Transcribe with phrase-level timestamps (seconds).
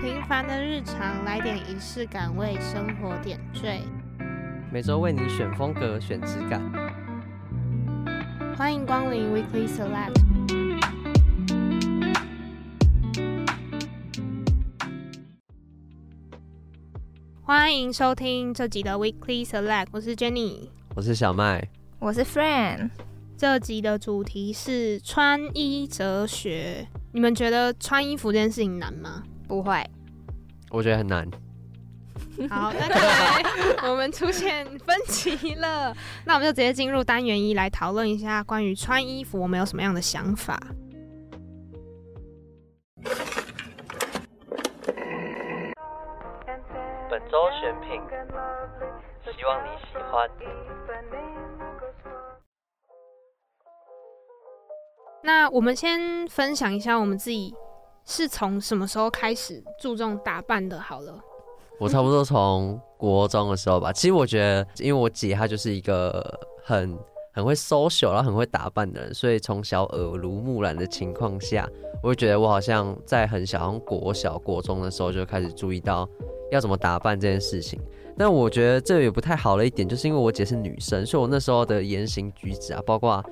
[0.00, 3.82] 平凡的日常，来点仪式感，为生活点缀。
[4.72, 6.62] 每周为你选风格，选质感。
[8.56, 10.14] 欢迎光临 Weekly Select。
[17.42, 21.68] 欢迎收听这集的 Weekly Select，我是 Jenny，我是小麦，
[21.98, 22.88] 我是 Fran。
[23.36, 26.86] 这集的主题是穿衣哲学。
[27.10, 29.24] 你们觉得穿衣服这件事情难吗？
[29.48, 29.82] 不会，
[30.70, 31.26] 我觉得很难。
[32.48, 33.42] 好，那看来
[33.90, 35.96] 我们出现分歧了。
[36.24, 40.60] 那我们就直接进入单元一，来讨论一下关于穿衣服，我们有什么样的想法？
[47.10, 48.00] 本周选品，
[49.36, 50.30] 希望你喜欢。
[55.24, 57.52] 那我们先分享一下我们自己
[58.10, 60.80] 是从什么时候开始注重打扮的？
[60.80, 61.14] 好了，
[61.78, 63.92] 我差不多从国中的时候吧。
[63.92, 66.98] 其实我觉得，因为我姐她就是一个很
[67.34, 71.68] 很会 social，然后很会打扮的人，所以从小耳濡目染的情况下，
[72.02, 76.08] 我就觉得我好像在很小，像国小、国中的时候就开始注意到
[76.50, 77.78] 要怎么打扮这件事情。
[78.16, 83.22] 但我觉得这也不太好的一点，就是因为我姐是女生，所以我那时候的言行举止啊，包括。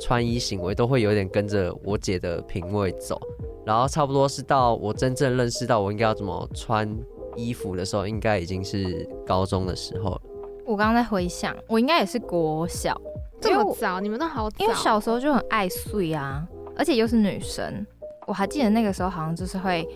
[0.00, 3.20] 穿衣行为都会有点跟着我姐的品味走，
[3.64, 6.88] 然后差不多是到我真正认识到我应该要怎么穿
[7.34, 10.20] 衣服的时候，应该已经是高中的时候了。
[10.64, 13.00] 我刚刚在回想，我应该也是国小，
[13.40, 14.00] 这么早？
[14.00, 17.86] 你们都好早，因为小时候就很爱睡啊，而且又是女生，
[18.26, 19.88] 我还记得那个时候好像就是会。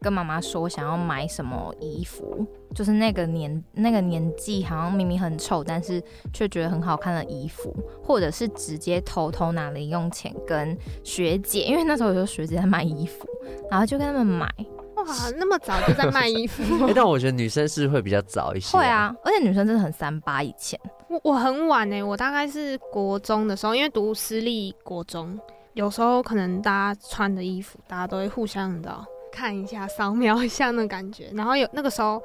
[0.00, 13.26] 跟妈妈说想要买什么衣服，就是那个年那个年纪，好像明明很丑，但是却觉得很好看的衣服，或者是直接偷偷拿零用钱跟学姐，因为那时候有学姐在卖衣服，
[13.70, 14.48] 然后就跟他们买。
[14.96, 15.04] 哇，
[15.36, 16.62] 那么早就在卖衣服？
[16.86, 18.76] 欸， 但我觉得女生是会比较早一些。
[18.76, 20.42] 会啊，而且女生真的很三八。
[20.42, 20.78] 以前
[21.08, 25.38] 我我很晚呢，我大概是国中的时候，因为读私立国中，
[25.74, 28.92] 有时候可能大家穿的衣服，大家都会互相的。
[29.38, 32.20] 看一下，扫描一下那感觉， 然后有那个时候，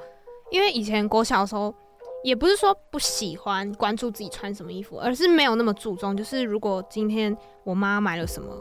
[0.49, 1.71] 因为以前国小的时候，
[2.23, 6.17] 也不是说不喜欢关注自己穿什么衣服，而是没有那么注重。
[6.17, 8.51] 就是如果今天我妈买了什么，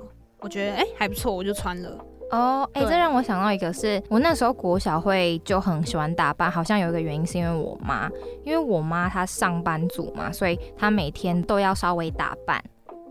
[0.40, 1.96] 我觉得哎、欸、还不错，我就穿了。
[2.30, 8.10] 哦，哎，这让我想到一个是，是我那时候国小会就很喜欢打扮，好像有一个原因是因为我妈，
[8.44, 12.62] 因为我妈她上班族嘛，所以她每天都要稍微打扮。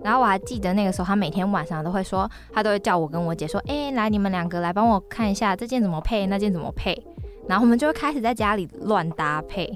[0.04, 7.00] 然后我还记得那个时候，他每天晚上都会说，他都会叫我跟我姐说，哎、欸，来你们两个来帮我看一下这件怎么配，那件怎么配。
[7.48, 9.70] 然后我们就会开始在家里乱搭配，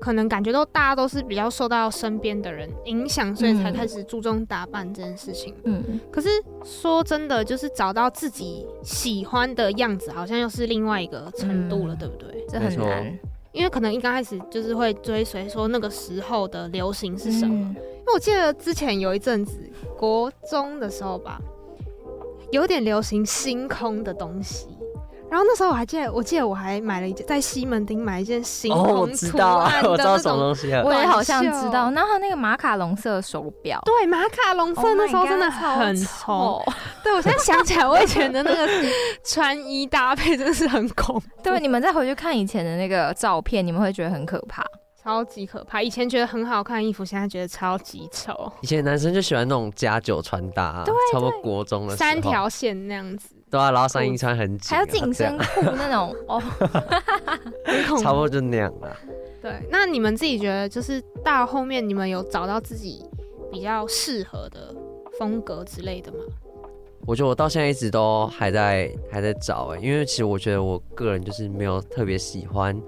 [0.00, 5.54] 可能感觉到大家都是比较受到身边的人影响，所以才开始注重打扮这件事情。
[5.64, 6.28] 嗯，可是
[6.64, 12.44] 说真的，就是找到自己喜欢的样子，好像又是另外一个程度了，嗯、对不对？
[12.48, 13.18] 这很难，
[13.52, 17.54] 因为可能一刚开始就是会追随说那个时候的流行是什么。
[17.54, 17.76] 嗯
[18.14, 19.58] 我记得之前有一阵子，
[19.96, 21.40] 国中的时候吧，
[22.50, 24.68] 有点流行星空的东西。
[25.30, 31.88] 然后那时候我还记得，我记得我还买了一件，在西门町买一件星空图案的、哦、我知道、啊，我知道什么东西啊，我也好像知道。
[31.92, 36.32] 然后那个马卡龙色手表，对，马卡龙色那时候真的很丑。
[36.32, 36.62] Oh、
[37.04, 38.68] 对，我现在想起来，我以前的那个
[39.22, 41.22] 穿衣搭配真的是很恐怖。
[41.44, 44.64] 对，你们再回去看以前的那个照片，你们会觉得很可怕。
[45.02, 45.80] 超级可怕！
[45.80, 48.52] 以前觉得很好看的衣服，现在觉得超级丑。
[48.60, 53.34] 以前男生就喜欢那种加九穿搭，对，差不多国中的时候，三条线那样子。
[53.50, 56.40] 对啊，然后上衣穿很紧，还有紧身裤那种哦，
[58.02, 58.94] 差不多就那样了。
[59.40, 63.02] 对，那你们自己觉得，就是到后面你们有找到自己
[63.50, 64.74] 比较适合的
[65.18, 66.18] 风格之类的吗？
[67.06, 72.78] 我觉得我到现在一直都还在还在找哎，因为其实我觉得我个人就是没有特别喜欢。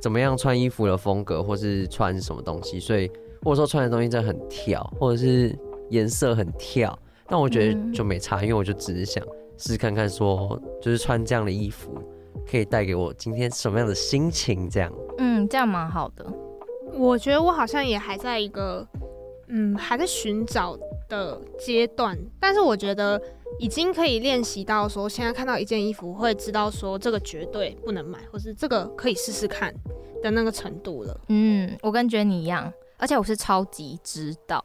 [0.00, 3.10] 怎么样穿衣服的风格，或是穿什么东西，所以
[3.42, 5.56] 或者说穿的东西真的很跳，或者是
[5.90, 9.24] 颜色很跳，但我觉得就没差，嗯、因为我就只是想
[9.56, 11.92] 试试看看，说就是穿这样的衣服
[12.50, 14.92] 可以带给我今天什么样的心情，这样。
[15.18, 16.26] 嗯，这样蛮好的。
[16.94, 18.86] 我觉得我好像也还在一个
[19.48, 20.78] 嗯还在寻找
[21.08, 23.20] 的阶段，但是我觉得。
[23.58, 29.72] 已经可以练习到说，现在看到一件衣服会知道说这个绝对不能买，或是这个可以试试看
[30.22, 31.20] 的那个程度了。
[31.28, 34.64] 嗯，我跟觉得你一样，而且我是超级知道。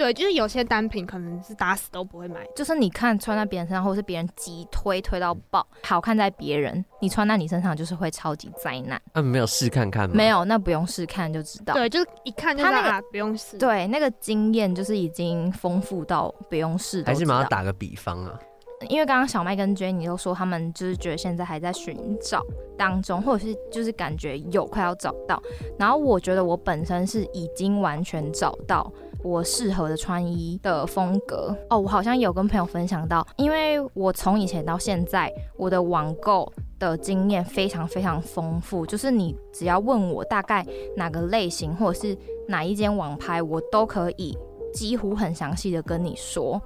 [0.00, 8.98] 对，就是有些单品可能是打死都不会买，就是你看穿在别人身上，或者是别人急推推到爆，好看在别人，你穿在你身上就是会超级灾难。
[9.12, 10.14] 嗯、啊，没有试看看吗？
[10.16, 11.74] 没有，那不用试看就知道。
[11.74, 13.58] 对，就是一看就知道他那个、啊、不用试。
[13.58, 17.02] 对，那个经验就是已经丰富到不用试。
[17.04, 18.40] 还是马上打个比方啊，
[18.88, 22.42] 因为刚刚小麦跟 Jenny 都说他们就是觉得现在还在寻找
[22.78, 25.42] 当中，或者是就是感觉有快要找到。
[25.78, 28.90] 然后我觉得我本身是已经完全找到
[29.22, 31.78] 我适合的穿衣的风格哦。
[31.78, 38.86] 我好像有跟朋友分享到，因为我从以前到现在，我的网购的经验非常非常丰富。
[38.86, 42.16] 就是你只要问我大概哪个类型，或者是
[42.48, 44.36] 哪一间网拍，我都可以
[44.72, 46.60] 几乎很详细的跟你说。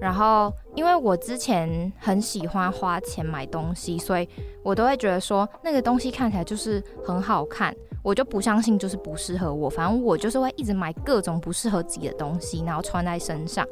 [0.00, 4.28] 然后，因为我之前很喜欢花钱买东西，所以
[4.62, 9.68] 我都会觉得说那个东西看起来就是很好看，我就不相信就是不适合我。
[9.68, 13.66] 反正我就是会一直买各种不适合自己的东西，然后穿在身上。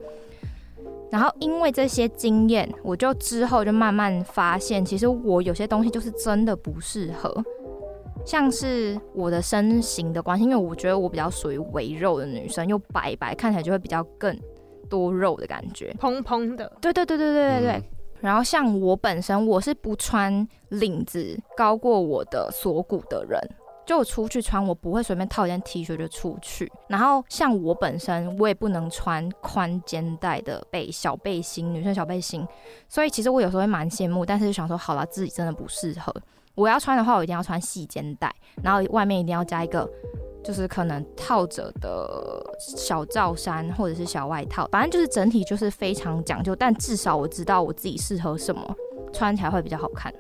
[1.09, 7.45] 然后因为这些经验，我就之后就慢慢发现，其实我有些东西就是真的不适合，
[8.25, 14.37] 像是我的身形的关系，因为我觉得我比较属于微肉的女生，又白白，看起来就会比较更。
[14.89, 17.71] 多肉的感觉，蓬蓬的，对对对对对对对。
[17.71, 17.83] 嗯、
[18.21, 23.41] 然后像我本身，我是不穿领子高过我的锁骨的人，
[23.85, 26.71] 就出去穿，我不会随便套一件 T 恤就出去。
[26.89, 32.47] 然后像我本身，我也不能穿宽肩带的背小背心，女生小背心。
[32.89, 36.15] 所以其实我有时候会蛮羡慕，但是就想说，好了，自己真的不适合。
[36.55, 39.89] 我要穿的话，我一定要穿细肩带，然后外面一定要加一个。
[40.45, 48.75] 就是可能套着的小罩衫或者是小外套，反正就是整体就是非常讲究，但至少我知道我自己适合什么，
[49.13, 50.13] 穿起来会比较好看。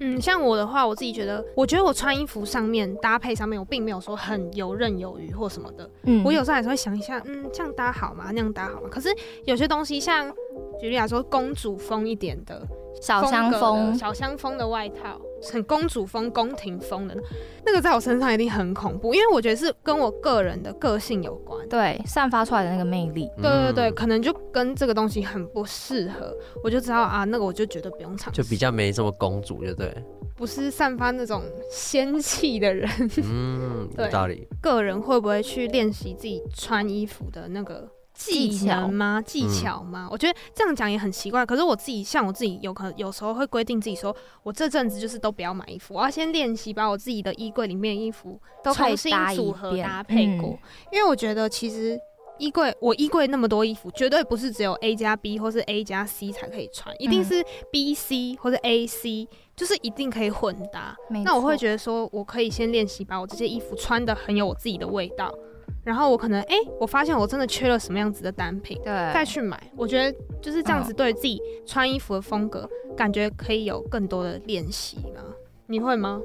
[0.00, 5.88] 嗯，像我的话，我自己觉得，我觉得我穿衣服上面搭配上面，我并没有说很游刃有余或什么的。
[6.02, 8.30] 嗯，我有时候还是会想一下，嗯，这样搭好吗？
[8.32, 8.88] 那样搭好吗？
[8.90, 9.08] 可是
[9.44, 10.32] 有些东西，像
[10.80, 12.66] 举例来说，公主风一点的
[13.00, 15.20] 小香风、小香风的外套。
[15.52, 17.16] 很公主风、宫廷风的
[17.64, 29.94] 那个，在我身上一定很恐怖，因为我觉得是跟我个人的个性有关，对，散发出来的那个魅力，对对对，可能就跟这个东西很不适合，我就知道啊，那个我就觉得不用尝试，就比较没这么公主，就对，
[30.36, 32.88] 不是散发那种仙气的人，
[33.22, 34.46] 嗯，有道理。
[34.60, 37.88] 个人会不会去练习自己穿衣服的那个？
[38.14, 39.20] 技能吗？
[39.20, 40.06] 技巧吗？
[40.06, 41.44] 嗯、我觉得这样讲也很奇怪。
[41.44, 50.58] 可是我自己，像我自己，有可能有时候会规定自己说，我这阵子就是都不要买衣服，我要先练习把我自己的衣柜里面的衣服都重新组合搭配过。
[50.92, 51.98] 因为我觉得其实
[52.38, 60.96] 衣柜，我衣柜那么多衣服，绝对不是只有 A 加 B 或是 A 加 C 才可以穿，一定是 B C 或者 A C，就是一定可以混搭。
[61.24, 65.34] 那我会觉得说，我可以先练习把我这些衣服穿的很有我自己的味道。
[65.82, 69.60] 然后我可能哎、欸，我发现我真的缺了什么样子的单品，对，再去买。
[69.76, 75.22] 我觉得就是这样子，对自己穿衣服的风格，嗯、感觉可以有更多的练习嘛。
[75.66, 76.20] 你会吗？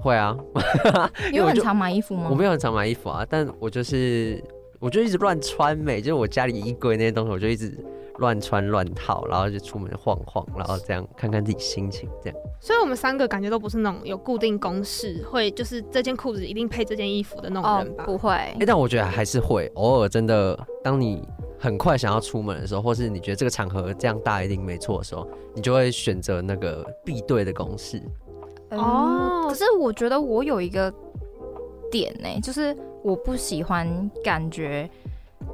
[0.00, 0.36] 会啊。
[1.30, 2.28] 你有很常买衣服吗？
[2.30, 4.42] 我没有很常买衣服啊，但我就是，
[4.78, 7.72] 我就一直乱穿美，就是我家里衣柜那些东西，我就一直。
[8.18, 12.38] 乱穿乱套，然后就出门晃晃，然后这样看看自己心情，这样。
[12.60, 18.04] 所以，我们三个感觉都不是那种有固定公式，会就是这件裤子一定配这件衣服的那种人吧？
[18.04, 18.30] 哦、不会。
[18.32, 21.22] 哎、欸，但我觉得还是会，偶尔真的，当你
[21.58, 28.02] 很快想要出门的时候，或是你觉得这个场合这样搭一定没错的时候，你就会选择那个必对的公式。
[28.70, 30.92] 哦、嗯，可是我觉得我有一个
[31.90, 34.90] 点呢、欸，就是我不喜欢感觉。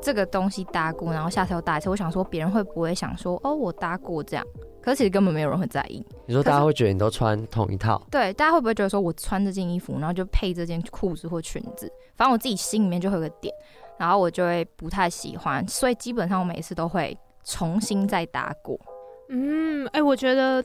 [0.01, 1.89] 这个东西搭过，然后下次又搭一次。
[1.89, 4.47] 我想说，别人会不会想说，哦，我搭过这样？
[4.83, 6.05] 可是其实根本没有人会在意。
[6.27, 8.03] 你说大家会觉得你都穿同一套？
[8.11, 11.91] 对，大家会不会觉得说我穿这件衣服，然后就配这件裤子或裙子？
[12.15, 13.55] 反正我自己心里面就会有个点，
[13.99, 15.67] 然后我就会不太喜欢。
[15.67, 18.79] 所以基本上我每次都会重新再搭过。
[19.31, 20.63] 嗯，哎，我觉得。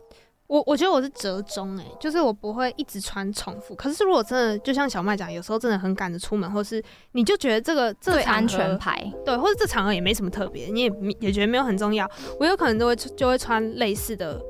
[0.50, 3.76] 我我觉得我是折中哎、欸，就是我不会一直穿重复。
[3.76, 14.42] 可是如果真的就像小麦讲，有时候真的很赶着出门，或是你就觉得这个这个安全牌，对，或者这场合也没什么特别，你也也觉得没有很重要，我有可能都会就会穿类似的，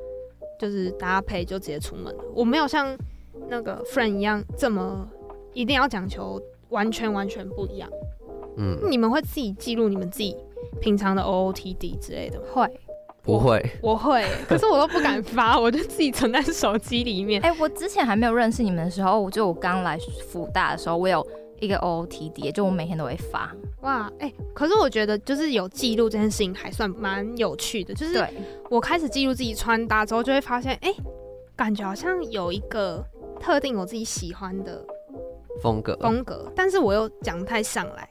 [0.57, 2.23] 就是搭配就直接出门了。
[2.33, 2.97] 我没有像
[3.49, 5.05] 那个 friend 一样这么
[5.53, 7.89] 一定要讲求完全完全不一样。
[8.55, 10.37] 嗯，你们会自己记录你们自己
[10.79, 12.45] 平常的 OOTD 之类的吗？
[12.53, 12.79] 会。
[13.21, 17.39] 不会，我会，可是我都不敢发， 我就自己存在手机里面。
[17.41, 21.25] 哎、欸，我之前还没有认识你们的时候，我就我刚来福大的时候，我有
[21.59, 23.53] 一个 OOTD，就我每天都会发。
[23.81, 28.25] 哇，哎、欸，可是我觉得就是有记录这件事情还算蛮有趣的，就是
[28.69, 30.95] 我开始记录自己穿搭之后，就会发现，哎、欸，
[31.55, 33.05] 感觉好像有一个
[33.39, 34.83] 特定我自己喜欢的
[35.61, 38.09] 风格风格，但是我又讲不太上来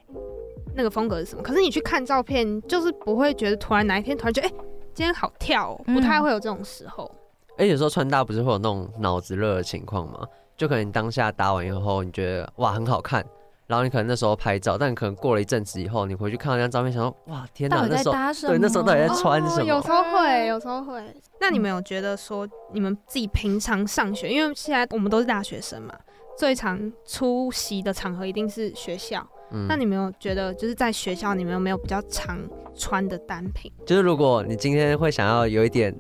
[0.77, 1.43] 那个风格是什么。
[1.43, 4.68] 可是你去看照片，就是不会觉得突然哪一天突然觉得，哎、欸。
[4.99, 7.09] 今天好跳哦，不太会有这种时候。
[7.57, 10.27] 哎、嗯，有时候穿搭不是会有那种脑子热的情况吗？
[10.57, 13.25] 就可能你当下搭完以后，你觉得哇很好看，
[13.69, 19.63] 然后你可能那时候拍照，但可能过了一阵子以后，你回去看到那张照片，想说哇，天哪，那时候对，那时候到底在穿什么？
[19.63, 21.01] 哦、有时候会，有时候会。
[21.41, 25.95] 那你们有觉得说，你们自己平常上学，因为现在我们都是大学生嘛，
[26.37, 29.25] 最常出席的场合一定是学校。
[29.51, 32.39] 嗯、那你没有觉得，就是在学校，你们有没有比较常
[32.75, 33.73] 穿的单品？
[33.87, 35.95] 就是如果你今天会想要有一点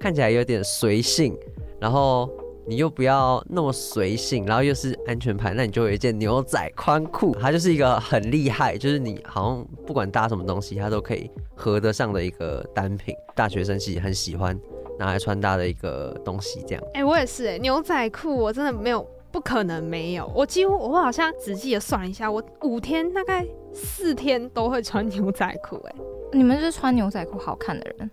[0.00, 1.36] 看起来有点随性，
[1.80, 2.30] 然后。
[2.70, 13.14] 你又不要那么随性，然后又是安全牌，那你就有一件牛仔宽裤，它就是一个很厉害，就是你好像不管搭什么东西，它都可以合得上的一个单品。
[13.34, 14.54] 大学生其实很喜欢
[14.98, 16.84] 拿来穿搭的一个东西，这样。
[16.92, 20.30] 哎、欸，我也是哎、欸，牛仔裤我真的没有，不可能没有。
[20.34, 25.76] 我几乎我好像仔细的算了一下，我五天大概四天都会穿牛仔裤。
[25.88, 25.94] 哎，
[26.32, 28.10] 你们是穿牛仔裤好看的人？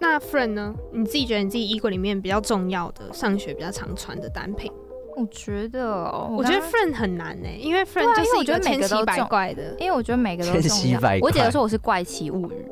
[0.00, 0.74] 那 friend 呢？
[0.92, 4.72] 你自己觉得你自己衣柜里面比较重要的、上学比较常穿的单品？
[5.14, 9.76] 我觉得，我，我觉得 friend 很难呢、欸，因为 friend 就是一个千奇百怪的。
[9.78, 10.60] 因为我觉得每个都重要。
[10.62, 11.28] 千奇百怪。
[11.28, 12.66] 我姐姐说我是怪奇物语，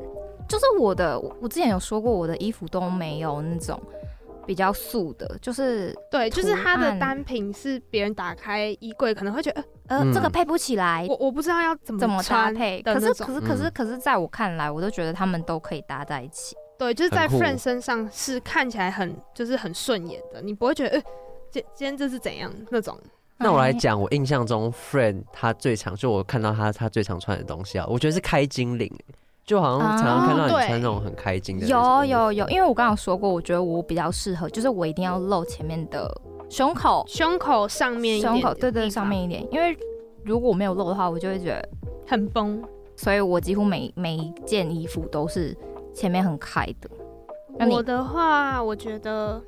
[0.47, 3.79] 就是我的，我之前有说过，我的衣服都没有那种
[4.49, 12.81] 比较素的，就是对，就是他的单品是别人打开衣柜可能会觉得，呃，嗯、这个配不起来，我我不知道要怎么怎么搭配。
[12.81, 16.55] 可是可是可是可是在我看来，我都觉得他们都可以搭在一起。
[16.79, 21.03] 对，就是在 friend 身上是看起来很就是很顺眼的，你不会觉得，呃，
[21.51, 22.99] 今今天这是怎样那种？
[23.37, 28.91] 那我来讲，我印象中 friend 他最常就我看到他他最常穿的东西啊，我觉得是开金领，
[29.49, 31.65] 就好像常常看到你穿那种很开心的。
[31.65, 36.09] 有有有，因为我刚刚有说过，我觉得我比较适合，就是我一定要露前面的
[36.49, 39.75] 胸口，胸口上面一点点，胸口对对上面一点，因为
[40.23, 41.67] 如果我没有露的话，我就会觉得
[42.05, 42.61] 很崩，
[42.95, 45.57] 所以我几乎每每一件衣服都是。
[45.91, 46.89] 前面很开的。
[47.67, 49.41] 我的话，我觉得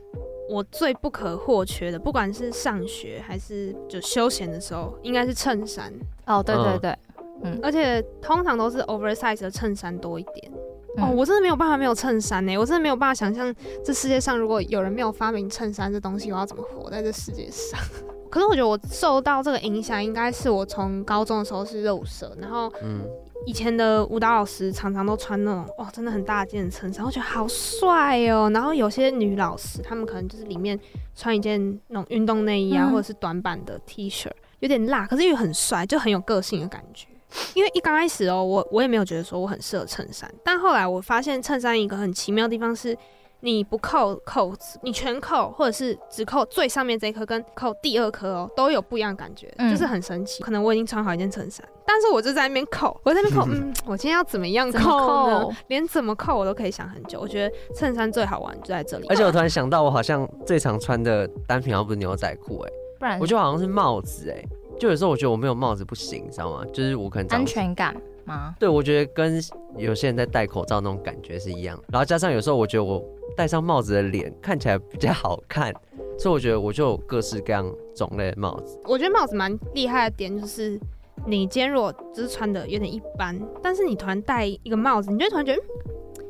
[0.49, 5.93] 我最不可或缺的，不管是上学还是就休闲的时候，应该是衬衫。
[6.25, 6.97] 哦，对对对，
[7.43, 10.51] 嗯，而且通常都是 oversize 的衬衫多一点。
[10.97, 17.79] 嗯、哦，我真的没有办法没有衬衫呢，我真的没有办法想象这世界上如果有人没有发明衬衫这东西，我要怎么活在这世界上？
[18.29, 23.01] 可是我觉得我受到这个影响，应该是我从高中的时候是热舞社，然后嗯。
[23.43, 28.51] 以前的舞蹈老师常常都穿那种哇，真的很大件的衬衫，我觉得好帅哦。
[28.53, 30.79] 然后有些女老师，她们可能就是里面
[31.15, 34.29] 穿一件那种运动内衣啊，嗯、或者是短版的 T 恤，
[34.59, 37.07] 有点辣，可是又很帅，就很有个性的感觉。
[37.53, 42.97] 因为一刚开始哦，我我也没有觉得说我很适合衬衫，但后来我发现衬衫一个很奇妙的地方是。
[43.43, 50.43] 你不扣扣子，你全扣，或者是只扣最上面这一颗，跟扣第二颗哦，都有不一样的感觉，嗯、就是很神奇。
[50.43, 55.39] 可能我已经穿好一件衬衫，但是我就在那边扣，我在那边扣，嗯，我今天要怎么样扣呢？
[55.45, 57.19] 扣连怎么扣我都可以想很久。
[57.19, 59.07] 我觉得衬衫最好玩就在这里。
[59.09, 64.39] 而且我突然想到，我好像最常穿的单品好像不是牛仔裤，哎，不然我觉得好像是帽子，哎，
[64.81, 66.65] 就有时候我觉得我没有帽子不行，你知道吗？
[66.73, 67.95] 就是我可能安全感
[68.25, 68.55] 吗？
[68.59, 69.39] 对，我觉得跟
[69.77, 71.79] 有些人在戴口罩那种感觉是一样。
[71.89, 73.03] 然后加上有时候我觉得我。
[73.37, 75.73] 戴上帽子的脸看起来比较好看，
[76.19, 78.77] 所以我觉得我就有各式各样种类的帽子。
[78.83, 80.77] 我觉得帽子蛮厉害的点就是，
[81.25, 85.61] 你今天如果就是穿的有点一般，但是你突然戴一个帽子，你就突然觉得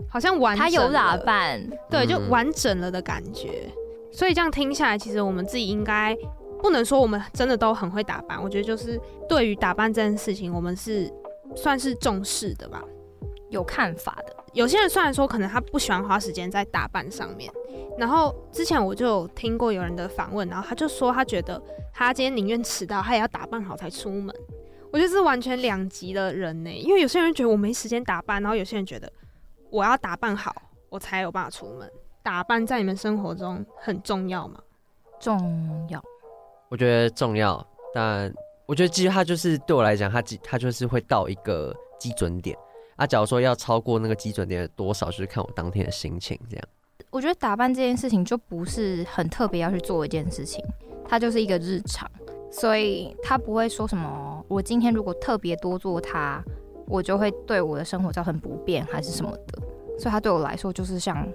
[0.08, 3.50] 好像完整了，它有打扮，对，就完整了的感觉。
[3.65, 3.72] 嗯、
[4.12, 6.15] 所以这样听下来，其实我们自己应该
[6.62, 8.41] 不能说我们真的都很会打扮。
[8.41, 11.12] 我觉得就是对于打扮这件事情，我们是
[11.56, 12.84] 算是重视的吧，
[13.50, 14.36] 有看法的。
[14.53, 17.51] 有些人虽然说可能他不喜欢花时间在打扮上面，
[17.98, 21.62] 然后之前我就有听过有人的访问，然后他就说他觉得
[21.94, 24.36] 他今天宁愿迟到，他也要打扮好才出门。
[24.91, 29.10] 我觉得是完全两极的人呢，因为有些人觉得我没时间打扮，然后有些人觉得
[29.70, 30.53] 我要打扮好
[30.89, 31.89] 我才有办法出门。
[32.22, 34.60] 打扮在你们生活中很重要吗？
[35.18, 36.03] 重要，
[36.72, 37.62] 我觉得重要，
[37.94, 38.34] 但
[38.66, 42.58] 我觉得其实他就是对我来讲，他他就是会到一个基准点。
[42.96, 46.66] 啊、假如说要超过那个基准点多少，就是看我当天的心情这样。
[47.10, 50.63] 我觉得打扮这件事情就不是很特别要去做一件事情，
[51.06, 52.10] 它就是一个日常，
[52.50, 54.46] 所以他不会说什么。
[54.48, 56.42] 我今天如果特别多做它，
[56.88, 59.62] 我就会对我的生活造成不便还是什么的。
[60.00, 61.28] 所以它对我来说就是像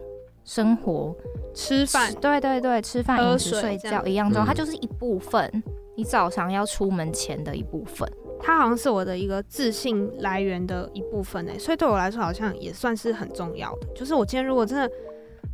[0.47, 1.15] 生活、
[1.53, 5.63] 吃饭，对对对，吃饭、饮食、睡觉一样重它就是一部分。
[5.97, 8.11] 你早上要出门前的一部分。
[8.39, 13.87] 它好像是我的一个自信来源的一部分诶，所以对我来说好像也算是很重要的。
[13.95, 14.89] 就是我今天如果真的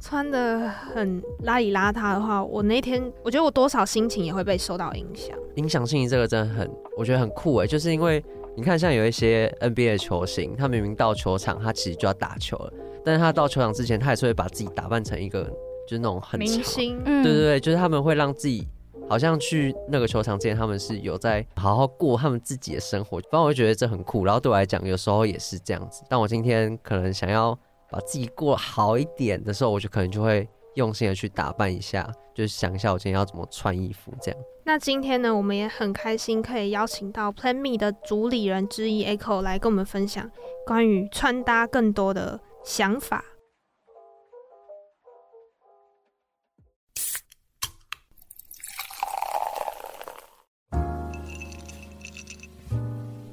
[0.00, 5.38] 穿的很邋里邋遢的话，我那天我觉得我多少心情也会被受到影响。
[5.54, 6.68] 影响心情这个真的很，
[6.98, 8.22] 我觉得很酷诶，就是因为
[8.56, 12.72] 你看像有一些 NBA 的球星，他明明到球场他其实就要打球了，
[13.04, 15.44] 但是他到球场之前他还是会把自己打扮成一个
[15.86, 18.66] 就是那种很明星，对对对，就是他们会让自己。
[19.08, 24.24] 好像去那个球场之前，他们是有在好好过他们自己的生活，反正我会觉得这很酷。
[24.24, 26.02] 然后对我来讲，有时候也是这样子。
[26.08, 27.58] 但我今天可能想要
[27.90, 34.40] 把自己过好一点的时候，我就可能就会用心的去打扮一下，就是想一下我今天要怎么穿衣服这样。
[34.64, 40.30] 那今天呢，我们也很开心可以邀请到 Plan Me 的主理人之一 Echo 来跟我们分享
[40.64, 43.24] 关于穿搭更多的想法。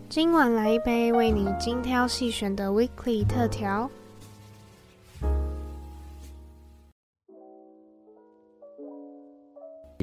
[0.09, 3.89] 今晚来一杯为你精挑细选的 Weekly 特调。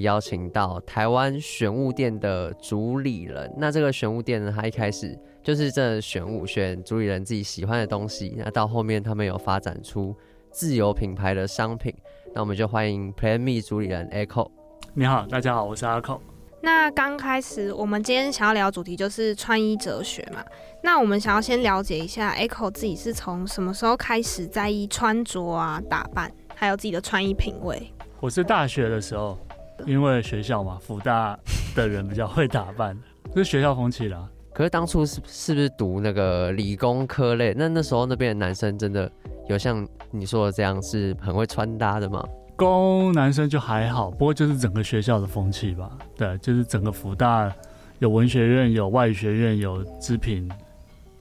[0.03, 3.51] 邀请到台湾选物店的主理人。
[3.57, 8.35] 那这个选物店呢，他一开始就是这选物选主理人自己喜欢的东西。
[8.37, 10.15] 那到后面他们有发展出
[10.51, 11.95] 自有品牌的商品。
[12.35, 14.51] 那我们就欢迎 Plan Me 主理人 Echo。
[14.93, 16.21] 你好，大家好，我是 Echo。
[16.61, 20.45] 那刚开始，我们今天想要聊的主题就是穿衣哲学嘛。
[20.83, 27.91] 那我们想要先了解一下，Echo 自己是从什么时候开始在意穿着啊、打扮，还有自己的穿衣品味？
[28.21, 29.39] 我是大学的时候，
[29.85, 31.39] 因为学校嘛，福大
[31.75, 32.97] 的人比较会打扮，
[33.35, 34.29] 这是学校风气啦。
[34.53, 37.53] 可是当初是是不是读那个理工科类？
[37.55, 39.11] 那那时候那边的男生真的
[39.49, 42.27] 有像你说的这样，是很会穿搭的吗？
[42.57, 45.91] 工男生就还好，不过就是整个学校的风气吧。
[46.17, 47.55] 对，就是整个福大
[47.99, 50.51] 有文学院、有外语学院、有织品，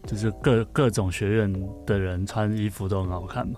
[0.06, 3.56] 就是各各种学院的人穿衣服都很好看嘛。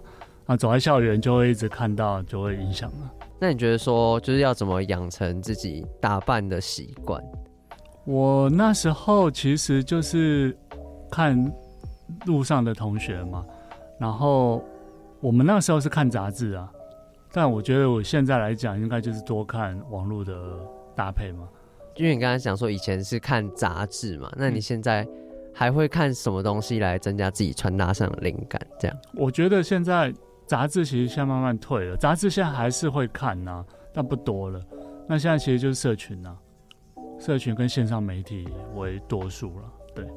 [0.47, 3.11] 那走在校园就会一直看到，就会影响了。
[3.39, 7.23] 那你觉得说，就是要怎么养成自己打扮的习惯？
[8.05, 10.57] 我那时候其实就是
[11.11, 11.51] 看
[12.25, 13.45] 路上的同学嘛，
[13.99, 14.63] 然后
[15.19, 16.71] 我们那时候是看杂志啊。
[17.31, 20.33] 但我觉得我现在来讲，应该就是多看网络的
[20.95, 21.47] 搭配嘛。
[21.95, 25.05] 因为你刚才讲说以前是看杂志嘛，那你现在
[25.53, 28.59] 还会看什么东西来增加自己穿搭上的灵感？
[28.79, 28.97] 这样？
[29.13, 30.13] 我觉得现在
[30.47, 34.59] 杂志其实现在慢慢退了，杂志现在还是会看呐、啊，但不多了。
[35.07, 39.71] 那现在其实就是社群呐、啊，社群跟线上媒体为多数了。
[39.93, 40.07] 对。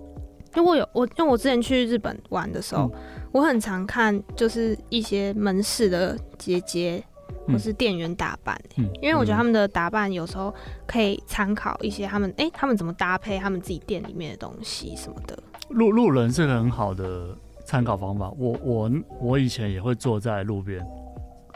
[0.57, 3.01] 因为我有我，因为我之前去日本玩的时候，嗯、
[3.33, 7.01] 我很常看就是一些门市的姐姐
[7.47, 10.53] 或是店员打扮、欸，嗯、因为我觉得他们的打扮有时候
[10.89, 15.39] 可以参考一些他们，哎、欸，他们怎么搭配他们自己店里面的东西什么的。
[15.69, 17.29] 路路人是个很好的
[17.71, 18.29] 参考方法。
[18.37, 20.85] 我我我以前也会坐在路边，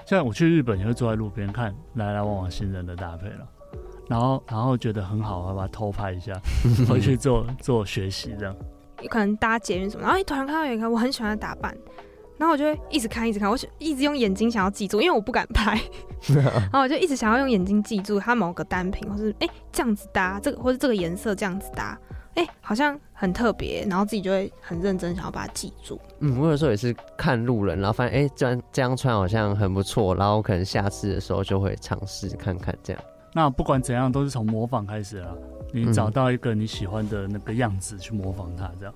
[0.06, 3.48] 现在我去日本也会坐在路边看来来往往新人的搭配了，
[4.08, 6.32] 然后然后觉得很好，我把它偷拍一下，
[6.88, 8.54] 回去做做学习这样。
[9.10, 11.76] 可能搭捷运什么，然后一突然看到有一个我很喜欢的打扮，
[12.38, 15.80] 然后我就会一直看，一直看，我一直用眼睛想要记住，因为我不敢拍，
[16.32, 21.98] 然后我就一直想要用眼睛记住它某个单品，或是哎、欸、这样子搭这个，或是这个颜色这样子搭，
[22.34, 26.00] 哎、欸、好像很特别，然后自己就会很认真想要把它记住。
[26.18, 33.02] 嗯，我有时候也是看路人，然后发现哎、欸、这样这样穿好像很不错，然后可能下次的时候就会尝试看看这样。
[33.32, 35.28] 那不管怎样，都是从模仿开始啦。
[35.72, 38.94] 你找到一个你喜欢的那个样子去模仿它，这样。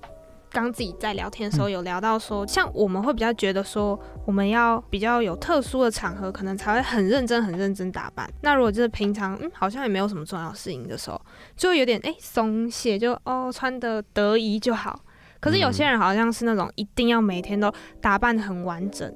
[0.51, 8.29] 刚自己在聊天的时候有聊到说，像我们会比较觉得说，我们要比较有特殊的场合，可能才会很认真、很认真打扮。
[8.41, 11.21] 那如果就是平常，嗯，好像也没有什么重要事情的时候，
[11.55, 14.99] 就有点哎松懈，就哦穿得得宜就好。
[15.39, 19.13] 可是有些人好像是那种一定要每天都打扮得很完整。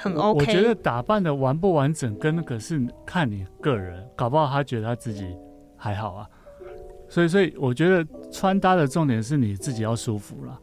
[0.00, 5.36] 很 OK，我觉得打扮的完不完整跟那个是看你个人，搞不好他觉得他自己
[5.76, 6.26] 还好啊。
[7.08, 10.60] 所以，所以我觉得穿搭的重点是你自己要舒服了。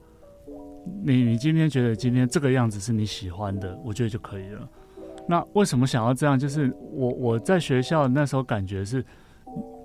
[1.03, 4.69] 你你今天觉得今天这个样子是你喜欢的，我觉得就可以了。
[5.27, 6.37] 那为什么想要这样？
[6.37, 9.03] 就是我我在学校那时候感觉是，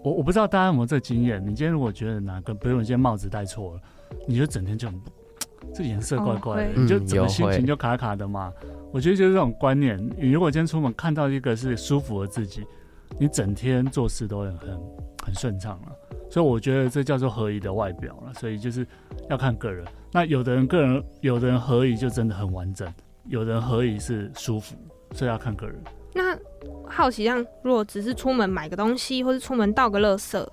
[0.02, 1.40] 我我不知道大家有没有这个经验。
[1.40, 3.80] 你今天如果觉得哪个，比如你今天帽子戴错了，
[4.26, 5.00] 你就整天就很
[5.74, 8.52] 这颜色怪怪的，哦、你就整个心情就卡卡的嘛。
[8.62, 12.66] 嗯我觉得就是这种观念，你如果今天出门看到一个是舒服的自己，
[13.20, 14.68] 你整天做事都很很
[15.26, 15.92] 很顺畅了。
[16.28, 18.34] 所以我觉得这叫做合一的外表了。
[18.34, 18.84] 所以就是
[19.28, 19.86] 要看个人。
[20.12, 22.92] 那有的人个人，有的人合宜就真的很完整，
[23.26, 24.74] 有的人合宜是舒服，
[25.12, 25.76] 所以要看个人。
[26.12, 26.36] 那
[26.88, 30.44] 好奇，像如果只是出门买个东西，或是出门倒个垃圾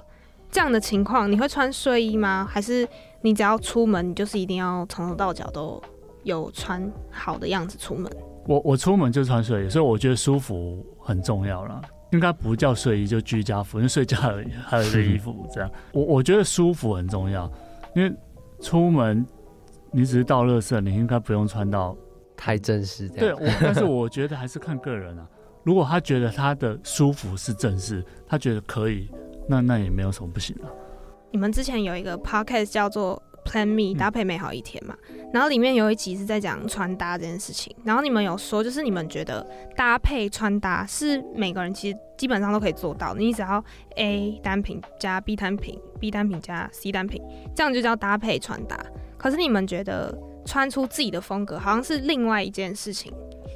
[0.52, 2.48] 这样的情况，你会穿睡衣吗？
[2.48, 2.88] 还是
[3.22, 5.82] 你只要出门，你就是一定要从头到脚都
[6.24, 8.12] 有穿好的样子出门？
[8.46, 11.82] 我我出门就穿睡衣，所以我觉得舒服很重要啦。
[12.12, 15.70] 应该不叫睡衣，就居家服，因为睡觉而已，还有一个衣服这样。
[15.92, 17.52] 我我觉得舒服很重要，
[17.96, 18.14] 因为
[18.62, 19.26] 出门
[19.98, 21.98] 你只是倒垃圾，你应该不用穿到
[22.36, 23.10] 太正式。
[23.10, 25.28] 对，我但是我觉得还是看个人啊。
[25.66, 29.10] 如果他觉得他的舒服是正式，他觉得可以，
[29.50, 30.70] 那那也没有什么不行啊。
[31.32, 39.44] 你们之前有一个 podcast 叫做 Plan Me 搭配美好一天嘛，嗯、然后里面有一集是在讲穿搭这件事情，然后你们有说，就是你们觉得
[39.76, 43.64] 搭配穿搭是每个人其实基本上都可以做到的，你只要
[43.96, 47.20] A 单品加 B 单品，B 单品加 C 单品，
[47.56, 48.80] 这样就叫搭配穿搭。
[49.18, 53.12] 可是你们觉得穿出自己的风格好像是另外一件事情，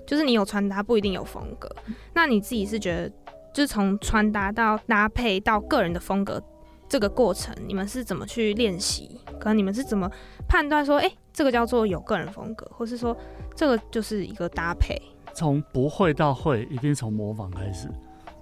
[0.06, 1.69] 就是你有穿搭不一定有风格。
[2.13, 3.10] 那你自己是觉得，
[3.54, 6.41] 就是从穿搭到搭配到个人的风格。
[6.89, 9.17] 这个过程你们是怎么去练习？
[9.39, 10.12] 可能你们是怎么
[10.45, 13.15] 判断说，哎，这个叫做有个人风格，或是说
[13.56, 15.02] 这个就是一个搭配？
[15.34, 17.88] 从不会到会，一定从模仿开始，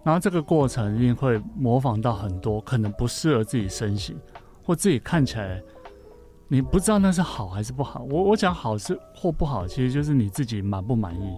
[0.03, 4.17] 然后这个过程一定会模仿到很多可能不适合自己身形，
[4.63, 5.61] 或自己看起来
[6.51, 8.03] 你不知道那是好还是不好。
[8.09, 11.37] 我我讲好是或不好，其实就是你自己满不满意，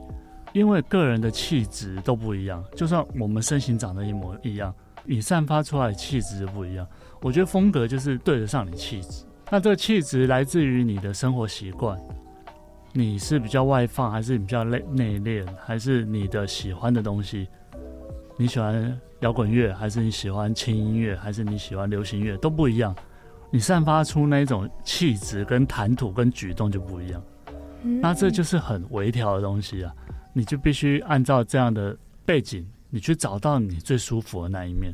[0.54, 4.74] 因为个人的气质都不一样，就算我们身形长得一模一样。
[5.04, 6.88] 你散发出来的气质不一样，
[7.22, 9.26] 我觉得风格就是对得上你气质。
[9.50, 12.00] 那这个气质来自于你的生活习惯，
[12.94, 17.50] 你是比较外放，还是你比较内内敛，还是你的喜欢的东西？
[18.38, 22.96] 你喜欢摇滚乐，还是你喜欢轻音乐，还是你喜欢流行乐，都不一样。
[23.52, 27.22] 你散发出那种气质、跟谈吐、跟举动就不一样。
[27.84, 29.94] 那这就是很微调的东西啊，
[30.34, 32.68] 你就必须按照这样的背景。
[32.94, 34.94] 你去找到你最舒服的那一面，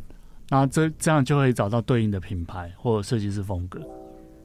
[0.50, 3.82] 那这这样就会找到对应的品牌或设计师风格，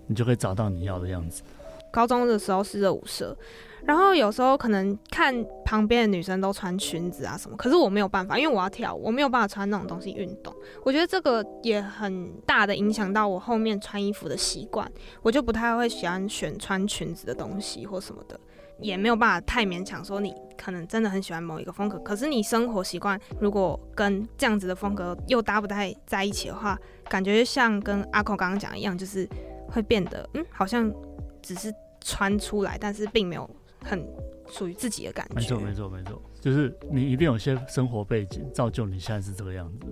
[0.06, 1.42] 你就可以找到你要的样子。
[1.90, 3.36] 高中的时候是热舞社，
[3.84, 10.54] 然后有时候可能看旁边的女生都穿裙子啊什么，可是我没有办法，因为我要跳，我没有办法穿那种东西运动。
[10.84, 14.90] 我觉得这个也很大的影响到我后面穿衣服的习惯，
[15.22, 18.38] 我就不太会喜欢选穿裙子的东西或什么的。
[18.80, 29.28] 也没有办法太勉强说你可能真的很喜欢某一个风格，可是你生活习惯如果跟这样子的风格又搭不太在一起的话，感觉像跟阿扣刚刚讲一样，就是
[29.68, 30.92] 会变得嗯，好像
[31.40, 33.48] 只是穿出来，但是并没有
[33.84, 34.06] 很
[34.48, 35.34] 属于自己的感觉。
[35.34, 39.86] 没错，没错，没错，就是你一定有些生活背景造就你现在是这个样子，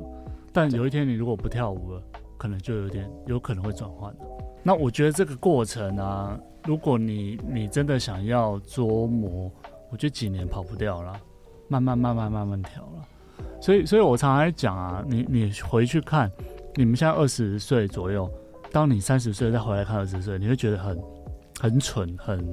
[0.52, 2.02] 但有一天你如果不跳舞了，
[2.36, 4.14] 可能就有点有可能会转换。
[4.62, 6.38] 那我觉得这个过程啊。
[6.66, 9.50] 如果你你真的想要琢磨，
[9.90, 11.18] 我觉得几年跑不掉了，
[11.68, 13.08] 慢慢慢慢慢慢调了。
[13.62, 16.30] 所以，所以我常常讲啊，你你回去看，
[16.74, 18.30] 你们现在二十岁左右，
[18.70, 21.02] 当你三十岁再回来看二十岁，你会觉得很
[21.58, 22.46] 很蠢，很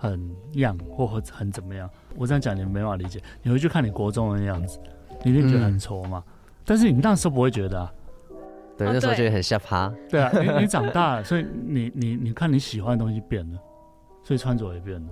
[0.00, 1.88] 很样，或很很怎么样？
[2.16, 3.20] 我这样讲你们没办法理解。
[3.42, 4.78] 你回去看你国中的样子，
[5.22, 6.24] 你一定觉得很挫嘛？
[6.26, 6.32] 嗯、
[6.64, 7.92] 但是你那时候不会觉得啊。
[8.78, 9.92] 对，那时候觉得很吓趴。
[10.08, 13.58] 对啊，你你长大了，所以你你你看你喜欢的东西变了，
[14.24, 15.08] 所以穿着也变了。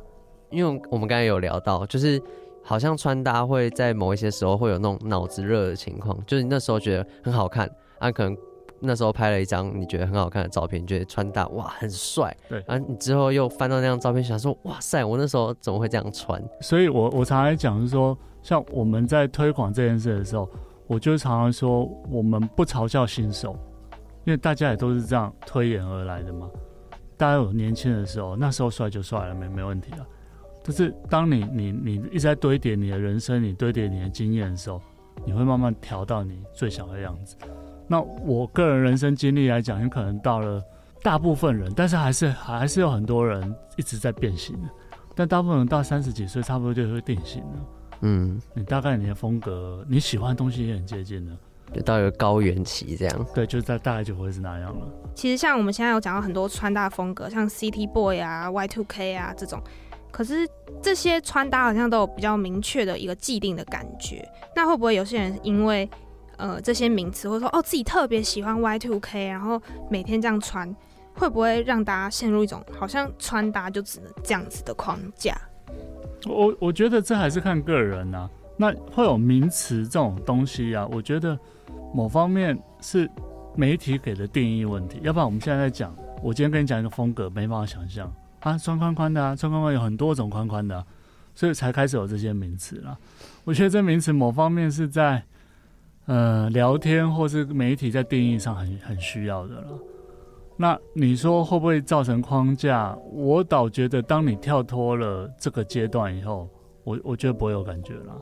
[0.48, 2.18] 因为我们刚才有聊到，就是
[2.62, 8.34] 好像穿搭会在某一些时候会有那种脑子热的情况，就是你那时候觉得很好看啊，可能
[8.80, 12.36] 那时候拍了一张你觉得很好看的照片，觉得穿搭哇很帅。
[12.48, 16.42] 对，然后，你之后又翻到那张照片，想说哇塞，我那时候怎么会这样穿？
[16.60, 20.48] 所以我我常常讲是说，像我们在推广这件事的时候。
[20.90, 23.54] 我就常常说，我们不嘲笑新手，
[24.24, 26.48] 因为大家也都是这样推演而来的嘛。
[27.14, 30.06] 大家有年轻的时候，那时候帅就帅了，没没问题了。
[30.64, 34.80] 就是当你你你一直在堆叠你的人生，你堆叠你的经验的时候，
[35.26, 37.36] 你会慢慢调到你最想的样子。
[37.88, 40.62] 那我个人人生经历来讲，有可能到了
[41.02, 44.68] 大部分人，但是还是还是有很多人一直在变形的。
[45.14, 47.64] 但大部分人到三十几岁，差不多就会定型了。
[48.02, 51.32] 嗯，你大概你的风格，你喜欢的东西也很接近的，
[51.74, 53.26] 就到一个高原期这样。
[53.34, 54.86] 对，就在大概就会是那样了。
[55.14, 59.60] 其实像我们现在有讲到很多穿搭风格，像 City Boy 啊、Y Two K 啊这种，
[60.12, 60.48] 可是
[60.80, 64.24] 这些穿搭好像都有比较明确的一个既定的感觉。
[64.54, 65.90] 那会不会有些人因为
[66.38, 70.74] 呃这些名词，或者说哦自己特别喜欢 Y2K，然后每天这样穿，
[71.14, 75.36] 会不会让大家陷入一种好像穿搭就只能这样子的框架？
[76.26, 81.38] 我我觉得这还是看个人啊，那会有名词这种东西啊，我觉得
[81.94, 83.08] 某方面是
[83.54, 84.98] 媒体给的定义问题。
[85.02, 90.84] 要不然我们现在在讲，我今天跟你讲一个风格，没办法想象啊，穿宽宽的啊，穿宽宽有很多种宽宽的，
[91.34, 92.98] 所以才开始有这些名词了。
[93.44, 95.22] 我觉得这名词某方面是在
[96.08, 99.78] 呃聊天或是媒体在定义上很很需要的了。
[100.56, 102.98] 那你说会不会造成框架？
[103.12, 106.48] 我倒觉得，当你跳脱了这个阶段以后，
[106.82, 108.20] 我我觉得不会有感觉了。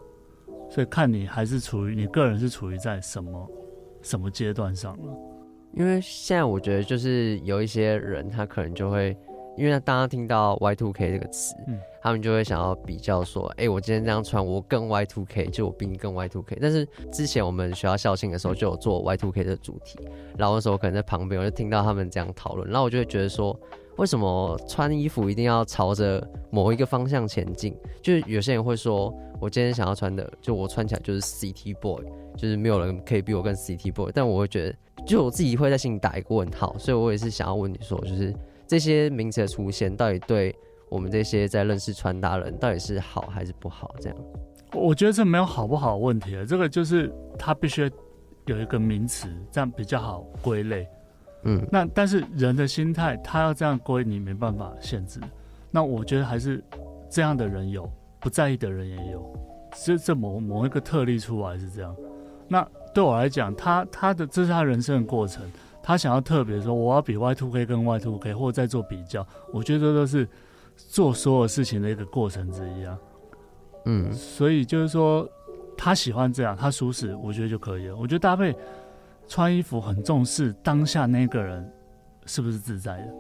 [0.69, 3.51] 所以看你还是处于你个人是处于在什么
[4.03, 5.17] 什么阶段上了。
[5.73, 9.17] 因为现在我觉得就是有一些人，他可能就会
[9.57, 16.59] 因为大家听到 Y two K 这个词，嗯，他们就会想要比较说，哎、欸，我今天这样穿，我更 Y two K，就我比你更 Y two K。
[16.61, 19.99] 但是之前我们学校校庆的时候就有做 Y two K 的主题，
[20.37, 23.59] 然后那时候我可能在旁边，我就听到他们这样讨论，然后我就会觉得说，
[23.97, 27.75] 为什么穿衣服一定要朝着某一个方向前进？
[28.03, 32.05] 就是有些人会说，我今天想要穿的，就我穿起来就是 City Boy，
[32.37, 34.13] 就是没有人可以比我更 City Boy。
[34.15, 38.35] 但我会觉得，就我自己会在心里打一个问号，所以我也是想要问你说，就是。
[38.67, 40.55] 这些名词的出现，到底对
[40.89, 43.95] 我们这些在认识穿搭人，到底是好还是不好？
[44.01, 44.19] 这样，
[44.73, 47.91] 我觉得这没有好不好的问题啊，这个就是它必须
[48.47, 50.89] 有一个名词，这样比较好归类。
[51.45, 55.21] 嗯，那但是人的心态，他要这样归，你没办法限制。
[55.71, 56.63] 那我觉得还是
[57.09, 59.33] 这样的人有，不在意的人也有，
[59.85, 61.95] 这这某某一个特例出来是这样。
[62.49, 65.45] 那对我来讲，他他的这是他人生的过程。
[65.87, 70.29] 他想要特别说，我要比 Y2K 跟 Y2K，或者再做比较，我觉得这都是
[70.77, 72.99] 做所有事情的一个过程之一啊。
[73.85, 75.25] 嗯，所以就是说，
[75.79, 77.95] 他喜欢这样，他舒适，我觉得就可以了。
[77.97, 78.53] 我觉得搭配
[79.29, 81.73] 穿衣服很重视当下那个人
[82.25, 83.15] 是不是自在的。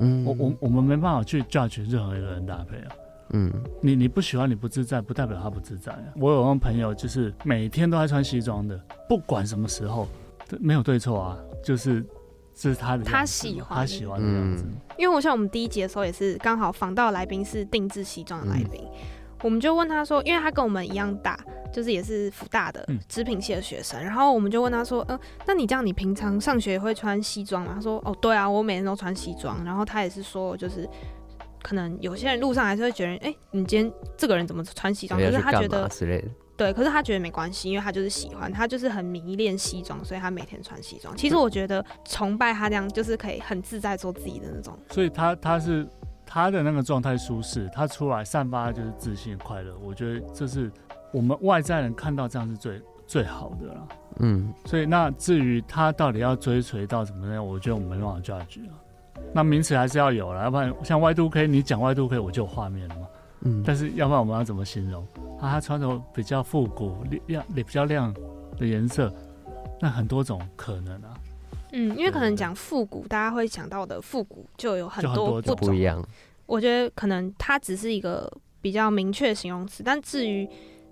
[0.00, 2.88] 嗯，我我我们没办法去 judge 任何一个人搭配啊。
[3.30, 6.04] 嗯，你你不喜欢你不自在，不代表他不自在啊。
[6.16, 10.06] 我有那种朋友，就是每天都在穿西装的，不管什么时候。
[10.60, 12.04] 没有对错啊，就是
[12.54, 14.64] 这是他的，他喜欢他喜欢的样子。
[14.96, 18.90] 因为我像我们第一集的时候也是刚好访到来宾是定制西装的来宾，嗯、
[19.42, 21.36] 我们就问他说，因为他跟我们一样大，
[21.72, 27.72] 就是也是福大的织品系的学生，嗯、然后我们就问他说，嗯、呃，那你这样你平常上学会穿西装吗？
[27.74, 29.64] 他说，哦，对啊，我每天都穿西装。
[29.64, 30.88] 然后他也是说，就是
[31.62, 35.18] 可能有些人路上还是会觉得，哎、欸，你今天这个人怎么穿西装？
[35.18, 36.28] 可是他觉得之类的。
[36.56, 41.16] 对，可是他觉得没关系，因为他就是喜欢，他就是很迷恋西装，所以他每天穿西装。
[41.16, 44.78] 其实我觉得崇拜他这样，就是可以很自在做自己的那种。
[44.90, 45.86] 所以他他是
[46.24, 49.76] 他的那个状态舒适，他出来散发就是自信快乐。
[49.82, 50.70] 我觉得这是
[51.12, 53.88] 我们外在人看到这样是最最好的了。
[54.20, 58.78] 嗯，所以那至于他到底要追随到什么样，我觉得我们没办法 judge 啊。
[59.32, 63.08] 那名词还是要有了，要不然像 Y2K，你讲 Y2K 我就有画面了嘛。
[63.44, 65.02] 嗯，但是要不然我们要怎么形容？
[65.38, 68.12] 啊，他穿着比较复古、亮、也比较亮
[68.58, 69.12] 的颜色，
[69.80, 71.14] 那很多种可能啊。
[71.72, 76.02] 嗯，因为可能讲复古，大家会想到的复古就有很多不不一样。
[76.46, 78.30] 我觉得可能它只是一个
[78.60, 80.48] 比较明确的形容词，但至于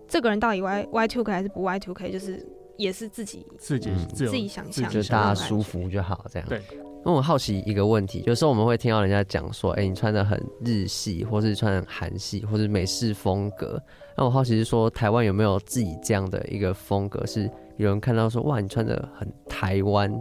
[0.09, 6.49] 这个人到底 Y Y two K 还是不 Y two K，就是也是自己自己自己想象，就大家舒服就好，这样。
[6.49, 6.61] 对。
[7.05, 13.83] 那我好奇一个问题，有时候我们会听到人家讲说，哎、欸，你穿的很日系，或是穿韩系，或是美式风格。
[14.17, 20.15] 那我好奇是说，台湾有没有自己这样的一个风格，是有人看到说，哇，你穿的很台湾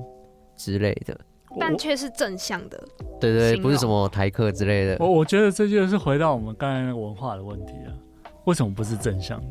[0.58, 1.16] 之类的，
[1.60, 2.84] 但却是正向的。
[3.20, 4.98] 对，对对，不是什么台客之类的。
[5.00, 7.94] 我我觉得这就是回到我们刚才那个文化的问题啊，
[8.46, 9.48] 为什么不是正向的？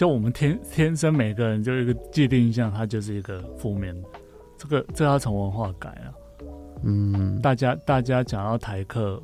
[0.00, 4.08] 就我们天天生每个人就有一个既定印象，它就是一个负面的。
[4.56, 6.08] 这个这要从文化改啊。
[6.84, 9.22] 嗯，大家大家讲到台客，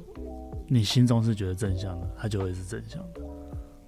[0.68, 3.22] 你心中是觉得正向的，它就会是正向的。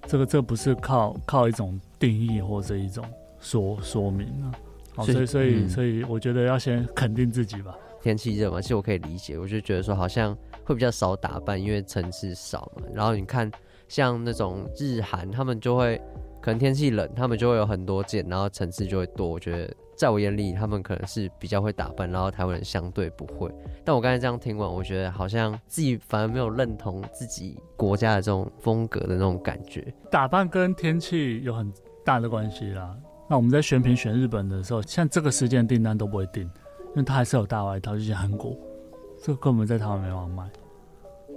[0.07, 3.05] 这个这个不是靠靠一种定义或者一种
[3.39, 4.51] 说说明啊。
[4.95, 7.77] 好，所以所以所以我觉得要先肯定自己吧。
[8.01, 12.87] 天气热嘛，其实我可以理解，我就觉得说好像会比较少打扮，因为城市少嘛。
[12.95, 13.51] 然后你看
[13.87, 16.01] 像那种日韩，他们就会
[16.49, 19.27] 可能天气冷，他们就会有很多件，然后层次就会多。
[19.27, 19.73] 我觉得。
[19.99, 23.53] 在我眼里，他们可能是比较会打扮，然后台湾人相对不会。
[23.83, 29.93] 但我刚才这样听完，我觉得好像自己反而没有认同自己国家的这种风格的那种感觉。
[30.09, 31.69] 打扮跟天气有很
[32.05, 32.95] 大的关系啦。
[33.29, 38.57] 那我们在选品选日本的时候，像这个时间订单都不会订，因为它还是有大外套，就像韩国，
[39.21, 40.49] 这根本在台湾没办法卖，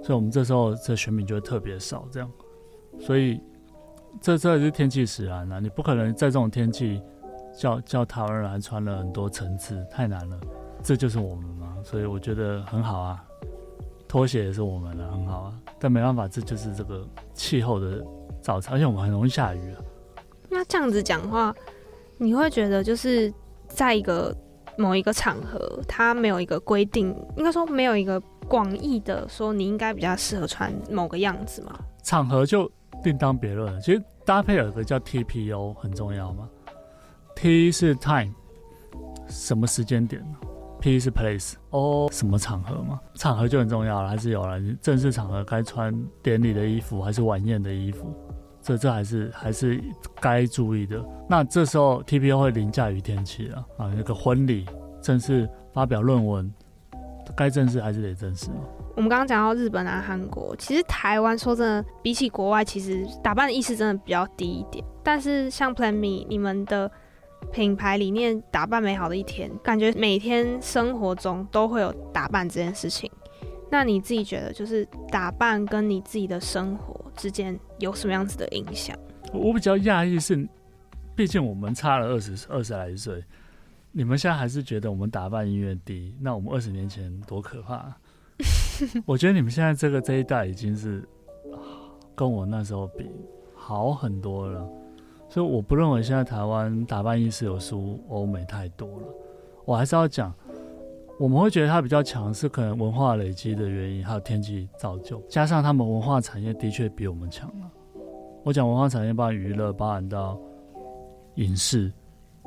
[0.01, 2.07] 所以我们这时候这选品就会特别少。
[2.09, 2.31] 这样，
[2.97, 3.41] 所以
[4.21, 7.01] 这这也是天气使然啊，你不可能在这种天气。
[7.55, 10.39] 叫叫台湾人还穿了很多层次，太难了。
[10.81, 13.23] 这就是我们嘛，所以我觉得很好啊。
[14.07, 15.53] 拖鞋也是我们的，很好啊。
[15.79, 18.03] 但没办法，这就是这个气候的
[18.41, 19.77] 造成，而且我们很容易下雨啊。
[20.49, 21.53] 那这样子讲话，
[22.17, 23.31] 你会觉得就是
[23.67, 24.35] 在一个
[24.75, 31.79] 某一个场合，它没有一个规定，应该说没有一个广义的说你应该比较适合穿某个样子吗？
[32.01, 32.69] 场合就
[33.03, 33.79] 另当别论。
[33.81, 36.49] 其实搭配有一个叫 TPO 很重要嘛。
[37.35, 38.33] T 是 time，
[39.27, 40.23] 什么时间点
[40.79, 42.99] ？P 是 place，哦，什么场合嘛？
[43.15, 44.59] 场合就很重要了，还是有了。
[44.81, 48.13] 正式场合该穿典礼的衣服，还是晚宴的衣服？
[48.61, 49.83] 这这还是还是
[50.21, 51.03] 该注意的。
[51.27, 54.65] 那这时候 TPO 会凌驾于天气了啊，那个婚礼、
[55.01, 56.53] 正式发表论文，
[57.35, 58.49] 该正式还是得正式。
[58.95, 64.85] 我们刚刚讲到日本啊、韩国，其实台湾说真的，比起国外，其实打扮的意识真的比较低一点。
[65.01, 66.89] 但是像 Plan Me，你们的
[67.51, 73.09] 品牌理念“打扮美好的一天”，感觉每天生活中都会有打扮这件事情。
[73.71, 78.95] 那你自己觉得，就是打扮跟你自己的生活之间有什么样子的影响？
[79.33, 80.47] 我比较讶异是，
[81.15, 83.23] 毕竟我们差了二十二十来岁，
[83.91, 87.91] 你们现在还是觉得我们打扮意愿低，那我们二十年前多可怕！
[89.05, 91.07] 我觉得你们现在这个这一代已经是
[92.15, 93.09] 跟我那时候比
[93.55, 94.67] 好很多了，
[95.29, 99.07] 所以我不认为现在台湾打扮意识有输欧美太多了。
[99.65, 100.33] 我还是要讲，
[101.17, 107.71] 我们会觉得它比较强，是可能文化累积的原因，还有天气造就，加上他们文化产业的确比我们强了。
[108.43, 110.37] 我讲文化产业，包含娱乐，包含到
[111.35, 111.89] 影视，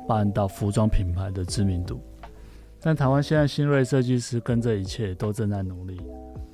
[0.07, 1.99] 包含到服装品牌的知名度。
[2.81, 5.99] 但台湾现在新锐设计师跟这一切都正在努力，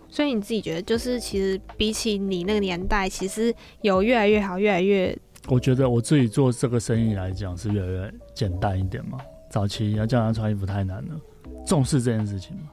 [0.10, 5.18] 所以你自己觉得，就是其实比起你那个年代，其实有越来越好，越来越……
[5.50, 9.18] 我觉得我自己做这个生意来讲是越来越简单一点嘛。
[9.50, 11.20] 早期要叫人穿衣服太难了，
[11.68, 12.64] 重视这件事情嘛。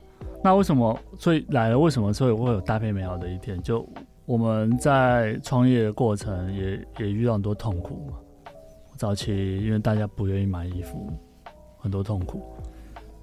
[0.42, 0.98] 那为什么？
[1.18, 2.12] 所以来了，为什么？
[2.12, 3.60] 所以会有搭配美好的一天？
[3.62, 3.86] 就
[4.24, 8.16] 我们在创业的过程也也遇到很多痛苦嘛。
[8.96, 11.12] 早期因为大家不愿意买衣服，
[11.78, 12.42] 很多痛苦。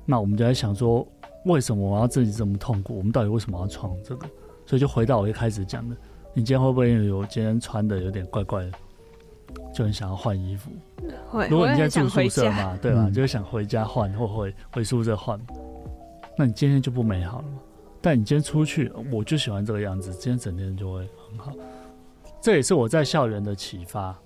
[0.09, 1.05] 那我们就在想说，
[1.43, 2.97] 为什么我要自己这么痛苦？
[2.97, 4.25] 我们到底为什么要创这个？
[4.65, 5.95] 所以就回到我一开始讲的，
[6.33, 8.71] 你今天会不会有今天穿的有点怪怪的，
[9.75, 10.71] 就很想要换衣服？
[11.29, 11.47] 会。
[11.49, 13.03] 如果你今天住宿舍嘛，对吧？
[13.05, 15.39] 嗯、就是想回家换，或回回宿舍换。
[16.37, 17.59] 那你今天就不美好了嘛？
[18.01, 21.51] 但你今天出去，我就喜欢这个样子，今天整天就会很好。
[22.39, 24.17] 这也是我在校园的启发。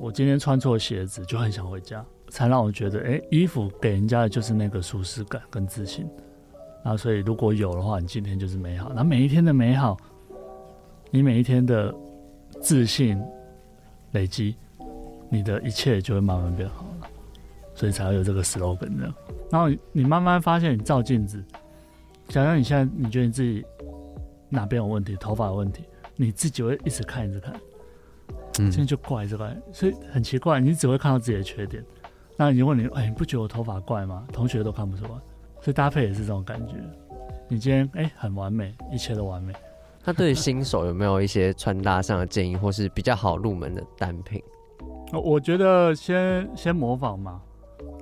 [0.00, 2.04] 我今天穿错鞋子，就很想回家。
[2.30, 6.06] 才让我觉得，哎、衣服给人家的就是那个舒适感跟自信。
[6.84, 8.92] 然后，所以如果有的话，你今天就是美好。
[8.94, 9.96] 那每一天的美好，
[11.10, 11.94] 你每一天的
[12.60, 13.20] 自信
[14.12, 14.56] 累积，
[15.28, 17.08] 你的一切就会慢慢变好了。
[17.74, 19.12] 所以才会有这个 slogan 的。
[19.50, 21.42] 然后你慢慢发现，你照镜子，
[22.28, 23.64] 假如你现在你觉得你自己
[24.48, 25.84] 哪边有问题，头发有问题，
[26.16, 27.54] 你自己会一直看一直看，
[28.54, 31.84] 现在就怪这个，所以很奇怪，你只会看到自己的缺点。
[32.40, 34.24] 那你问你，哎、欸，你不觉得我头发怪吗？
[34.32, 35.10] 同学都看不出来，
[35.60, 36.74] 所以搭配也是这种感觉。
[37.48, 39.52] 你今天哎、欸，很完美，一切都完美。
[40.04, 44.40] 那对于新手有没有一些穿搭上的建议，或是比较好入门的单品？
[45.12, 47.42] 我觉得先先模仿嘛，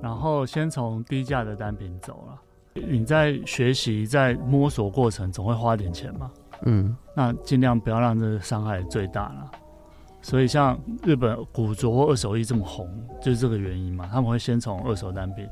[0.03, 2.39] 然后先从低价的单品走了。
[2.75, 6.31] 你在学习、在摸索过程，总会花点钱嘛。
[6.61, 9.51] 嗯，那尽量不要让这个伤害最大了。
[10.27, 12.85] 所以像日本古着或二手衣这么红，
[13.21, 14.09] 就是这个原因嘛。
[14.11, 15.47] 他们会先从二手单品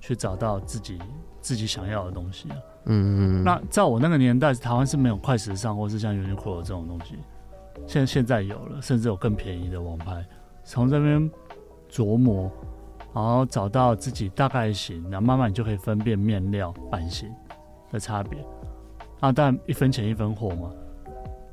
[0.00, 0.98] 去找到自己
[1.42, 2.48] 自己想要的东西。
[2.86, 3.44] 嗯嗯。
[3.44, 7.18] 那在我那个年代，台湾是没有快时尚或是像 Uniqlo 这种东西。
[7.86, 10.24] 现现在有了，甚至有更便宜的网拍。
[10.64, 11.30] 从这边
[11.90, 12.50] 琢磨，
[13.12, 17.30] 然后找到自己大概型，然后慢慢你就可以分辨面料、版型
[17.92, 18.42] 的差别。
[19.20, 20.70] 啊，但一分钱一分货嘛，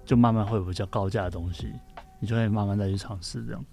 [0.06, 1.74] 就慢慢会有比较高价的东西。
[2.22, 3.66] 你就会慢慢再去尝试这样，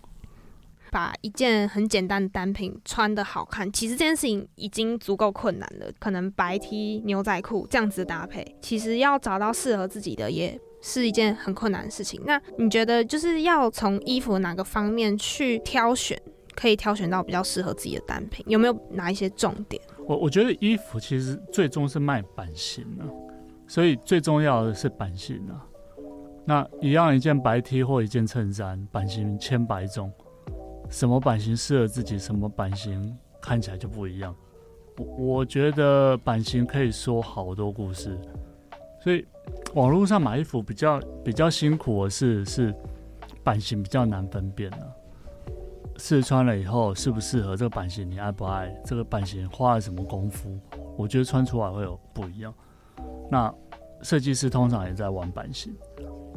[0.91, 5.87] 把一件很简单的单品穿的好看，其实这件事情已经足够困难了。
[5.99, 12.23] 可能白 T 牛仔裤这样子的搭配，其实要找到适合自己的也是一件很困难的事情。
[12.25, 16.19] 那你觉得就是要从衣服哪个方面去挑选，
[16.55, 18.43] 可以挑选到比较适合自己的单品？
[18.49, 19.83] 有没有哪一些重点？
[20.07, 23.05] 我我觉得衣服其实最终是卖版型啊，
[23.67, 25.67] 所以最重要的是版型啊。
[26.49, 30.11] 那一样一件白 T 或一件衬衫，版型千百种，
[30.89, 34.35] 什么版型适合自己，什么版型看起来就不一样。
[34.97, 38.19] 我我觉得版型可以说好多故事，
[39.05, 39.27] 所以
[39.75, 42.75] 网络上买衣服比较比较辛苦的是是
[43.45, 44.81] 版型比较难分辨、啊。
[45.99, 48.75] 试穿了以后适不适合这个版型，你爱不爱？
[48.87, 50.59] 这个版型花了什么功夫？
[50.97, 52.55] 我觉得穿出来会有不一样。
[53.31, 53.55] 那
[54.01, 55.77] 设计师通常也在玩版型。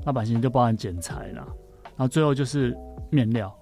[0.05, 1.45] 那版型就包含剪裁啦，
[1.83, 2.75] 然后最后就是
[3.09, 3.55] 面料，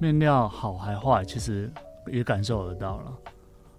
[0.00, 1.70] 面料好还坏，其实
[2.06, 3.12] 也感受得到了。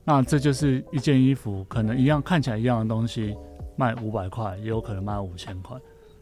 [0.04, 3.38] 那这就是一件衣服，可能一样看起来一样的东西，
[3.78, 5.78] 卖五百块，也有可能卖五千块。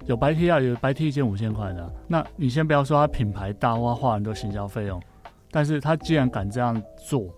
[0.05, 1.91] 有白 T 啊，有白 T 一件五千块的。
[2.07, 5.01] 那你先不要说它品牌大，或花很多行销费用，
[5.49, 7.33] 但是它既然敢这样做，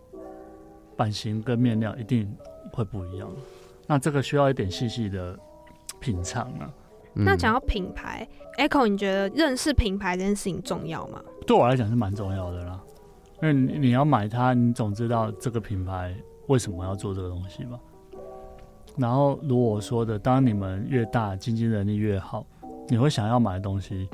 [0.97, 2.29] 版型跟面料一定
[2.71, 3.29] 会不一样。
[3.87, 5.37] 那这个需要一点细细的
[5.99, 6.69] 品尝啊。
[7.15, 11.21] 那讲到品牌，Echo，你觉得认识品牌这件事情重要吗？
[11.45, 12.79] 对我来讲是蛮重要的啦，
[13.41, 16.15] 因为你要买它，你总知道这个品牌
[16.47, 17.79] 为什么要做这个东西吧？
[18.97, 22.45] 然后如我说的，当你们越大，经济能力越好，
[22.87, 24.07] 你会想要买的东西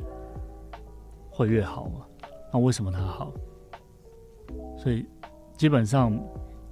[1.30, 2.06] 会越好吗？
[2.52, 3.32] 那为什么它好？
[4.78, 5.06] 所以
[5.56, 6.18] 基本上，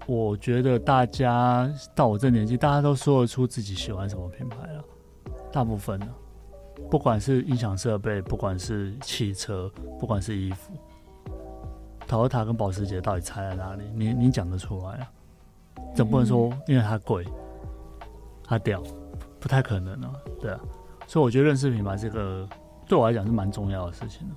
[0.05, 4.84] 我觉得大家到我这年纪，大家都说得出自己喜欢什么品牌了。
[5.51, 6.07] 大部分呢，
[6.89, 10.73] 不管是音响设备，不管是汽车，不管是衣服
[12.07, 13.83] ，Toyota 跟保时捷到底差在哪里？
[13.95, 15.11] 你你讲得出来啊？
[15.95, 17.25] 总不能说因为它贵。
[18.49, 18.81] 它屌，
[19.41, 20.57] 不太可能啊，对啊，
[21.05, 22.47] 所以我觉得认识品牌这个
[22.87, 24.35] 对我来讲是蛮重要的事情的。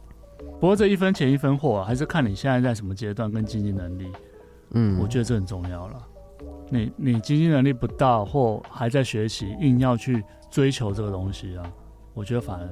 [0.58, 4.10] 不过这一分钱一分货啊，还是看你现在在什么阶段跟经济能力，
[4.72, 6.06] 嗯，我觉得这很重要了。
[6.70, 11.72] 你你经济能力不大或还在学习，硬要去追求这个东西啊，
[12.12, 12.68] 我觉得反而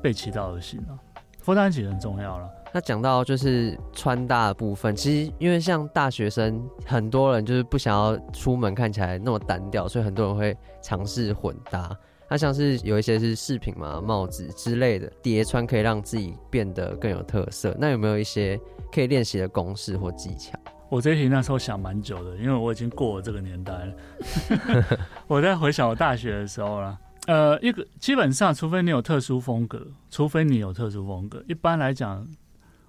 [0.00, 0.96] 背其道而行啊，
[1.40, 2.48] 负担起很重要了。
[2.74, 11.94] 那讲到就是穿搭的部分，其实因为像大学生，很多人就是不想要出门看起来那么单调，所以很多人会尝试混搭。
[12.30, 17.76] 那像是有一些是饰品嘛、帽子之类的叠穿，可以让自己变得更有特色。
[17.78, 18.58] 那有没有一些
[18.90, 20.58] 可以练习的公式或技巧？
[20.92, 24.98] 我这题那时候想蛮久的，因为我已经过了这个年代了。
[25.26, 32.26] 我在回想我大学的时候啦，呃，一个基本上，除非你有特殊风格，除非你有特殊风格，一般来讲。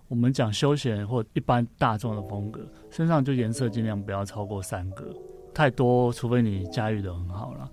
[0.09, 2.59] 我们讲休闲或一般大众的风格，
[2.91, 5.05] 身上就颜色尽量不要超过三个，
[5.53, 7.67] 太多除非你驾驭得很好了。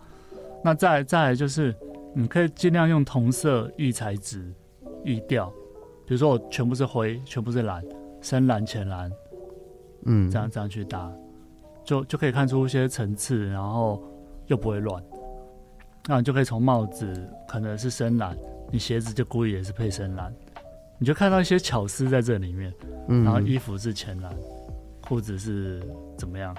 [0.65, 1.75] 那再再来就是，
[2.15, 4.51] 你可以尽量用同色异材质、
[5.05, 5.53] 异调，
[6.07, 7.85] 比如说我全部是灰，全部是蓝，
[8.23, 9.11] 深蓝、浅蓝，
[10.07, 11.11] 嗯，这样这样去搭，
[11.85, 14.03] 就就可以看出一些层次，然后
[14.47, 15.03] 又不会乱。
[16.09, 18.37] 那你就可以从帽子可能是深蓝，
[18.71, 20.35] 你鞋子就故意也是配深蓝。
[20.99, 22.73] 你就看到一些巧思在这里面，
[23.07, 24.35] 然后衣服是浅蓝，
[25.03, 25.83] 裤子是
[26.17, 26.55] 怎么样，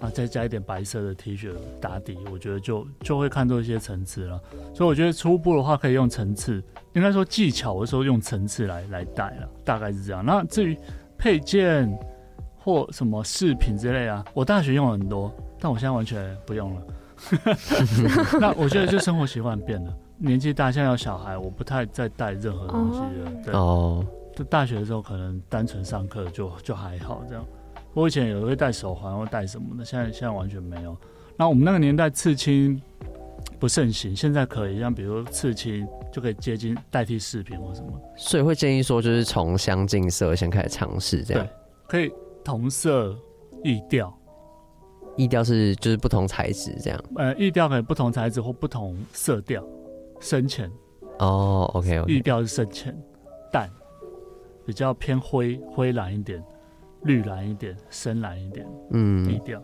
[0.00, 4.40] 啊，再加一点白色的 T 恤打底，我觉得就就会看出一些层次了。
[4.74, 6.60] 所以我觉得初步的话可以用层次，
[6.94, 10.24] 应该说技巧的时候用层次来来带了，大概是这样。
[10.24, 10.76] 那至于
[11.16, 11.88] 配件
[12.62, 16.82] 或什么饰品之类啊，我大学用了很多，但我现在完全不用了。
[18.40, 19.92] 那我觉得就生活习惯变了。
[20.18, 23.32] 年纪大，现在有小孩，我不太再带任何东西了。
[23.44, 24.04] 对哦，
[24.36, 27.44] 就大学的时候可能单纯上课就就还好这样。
[27.92, 30.96] 我以前也会戴手环或戴什么的，现在现在完全没有。
[31.36, 32.80] 那我们那个年代刺青
[33.58, 37.88] 不盛行，现在可以，像比如刺青就可以接近代替饰品或什么。
[38.16, 41.44] 所以会建议说，就是从相近色先开始尝试这样。
[41.44, 41.50] 对，
[41.86, 42.12] 可以
[42.44, 43.16] 同色
[43.62, 44.12] 异调，
[45.16, 47.04] 异调是就是不同材质这样。
[47.16, 49.64] 呃，异调可能不同材质或不同色调。
[50.20, 50.70] 深浅
[51.18, 52.94] 哦，OK，绿调是深浅，
[53.50, 53.70] 淡，
[54.66, 56.44] 比较偏灰灰蓝一点，
[57.04, 59.62] 绿蓝一点，深蓝一点，嗯，低调。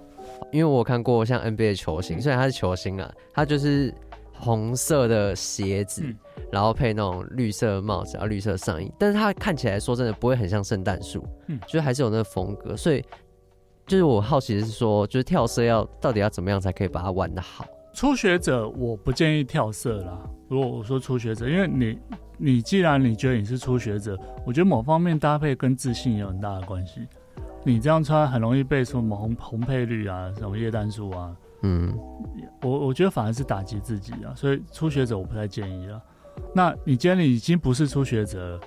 [0.51, 3.95] 因为我看过像 NBA 球星，虽然他是球星啊，他就是
[4.39, 6.16] 红色的鞋子，嗯、
[6.53, 13.05] 然后配那种绿色帽子，然后绿色上衣，但是它看起来说真的不会很像圣诞树，嗯，就是还是有那个风格，所以
[13.87, 17.64] 就是我好奇的是说，就是跳色要到底要怎么样才可以把它玩得好？
[17.95, 20.20] 初学者我不建议跳色啦。
[20.49, 21.99] 如果我说初学者，因为你
[22.37, 27.07] 你既然你觉得你是初学者，我觉得某方面搭配跟自信有很大的关系。
[27.64, 31.34] 你这样穿很容易被说什么红红配绿啊，什么叶丹树啊，
[31.67, 31.99] 嗯，
[32.62, 34.33] 我我觉得反而是打击自己啊。
[34.37, 36.01] 所以初学者我不太建议了。
[36.55, 38.61] 那你既然你已经不是初学者，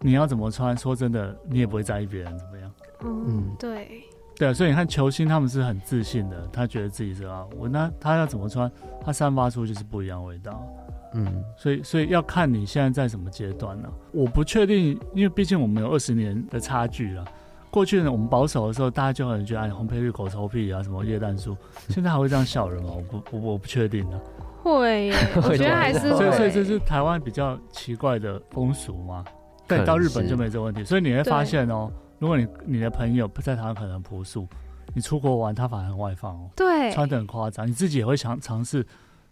[0.00, 0.76] 你要怎么穿？
[0.76, 2.70] 说真的，你也不会在意别人怎么样。
[3.02, 4.04] 嗯，对。
[4.36, 8.70] 对啊，所以你看球星他们是很自信的，他觉得自己是啊，我那他要怎么穿，
[9.04, 10.66] 他散发出就是不一样味道。
[11.12, 13.92] 嗯，所以所以要看你现在在什么阶段呢？
[14.12, 17.24] 我不确定，因为毕竟我们有二十年的差距了。
[17.70, 21.56] 过去呢，我们保守的时候，大家就很觉得红配绿、狗头屁啊，什么叶氮素，
[21.88, 22.90] 现在还会这样笑人吗？
[22.94, 24.20] 我不我我不确定呢。
[24.62, 26.18] 会耶， 我觉得还是会。
[26.18, 29.24] 所以所以这是台湾比较奇怪的风俗嘛。
[29.66, 31.90] 但到日本就没这个问题，所以你会发现哦。
[32.18, 34.46] 如果你你的朋友不在台湾，可能很朴素，
[34.92, 36.50] 你出国玩，他反而很外放哦。
[36.54, 38.86] 对，穿得很夸张，你自己也会想尝试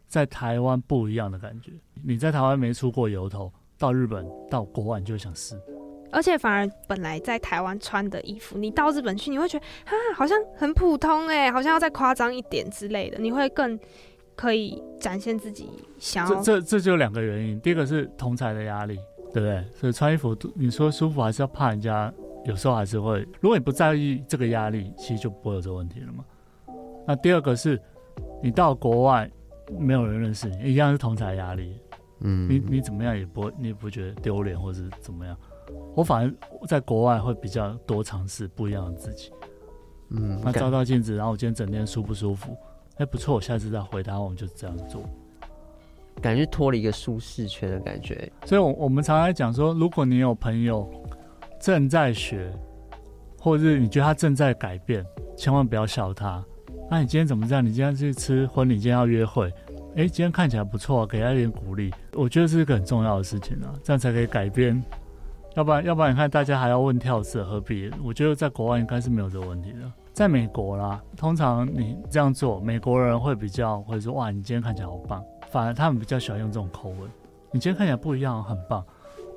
[0.07, 1.73] 在台湾不一样的感觉。
[2.03, 5.61] 你在台湾没出过油头，到日本到国外你就会想试。
[6.11, 13.79] 而且反而本来在台湾穿的衣服，你到日本去，你会觉得啊，好像很普通哎，好像要再夸张一点之类的，你会更
[14.35, 16.43] 可以展现自己想要。
[16.43, 18.97] 这这这就两个原因，第一个是同才的压力，
[19.33, 19.65] 对不对？
[19.75, 22.13] 所以穿衣服你说舒服，还是要怕人家。
[22.45, 26.25] 有时候还是会，如果你不在意这个压力，其实就不会有这个问题了嘛。
[27.07, 27.79] 那第二个是，
[28.43, 29.31] 你到国外
[29.79, 31.79] 没有人认识你，一样是同才压力。
[32.21, 35.37] 嗯，你你怎么样也不会，你也不觉得丢脸或者怎么样。
[35.95, 39.31] 我反而在国外会比较多尝试不一样的自己。
[40.11, 42.57] 嗯，那照照镜子，然后我今天整天舒不舒服？
[42.93, 45.03] 哎、欸，不错，我下次再回答，我们就这样做。
[46.21, 48.31] 感觉脱离一个舒适圈的感觉。
[48.45, 50.91] 所以，我我们常常讲说，如果你有朋友
[51.61, 52.51] 正在学，
[53.39, 55.05] 或者是你觉得他正在改变，
[55.37, 56.45] 千万不要笑他。
[56.91, 57.65] 那、啊、你今天怎么这样？
[57.65, 59.53] 你今天去吃婚礼，今天要约会，
[59.95, 64.83] 哎，今天看起来不错，啊给他一点鼓励，我觉得是一个很重要的事情啊，这样才可以改变。
[65.59, 67.91] 要不然，要不然你看大家还要问跳色，何必？
[68.05, 69.79] 我觉得在国外应该是没有这个问题的。
[70.13, 75.21] 在美国啦，通常你这样做，美国人会比较会说，哇，你今天看起来好棒。
[75.51, 77.11] 反而他们比较喜欢用这种口吻，
[77.51, 78.85] 你今天看起来不一样，很棒，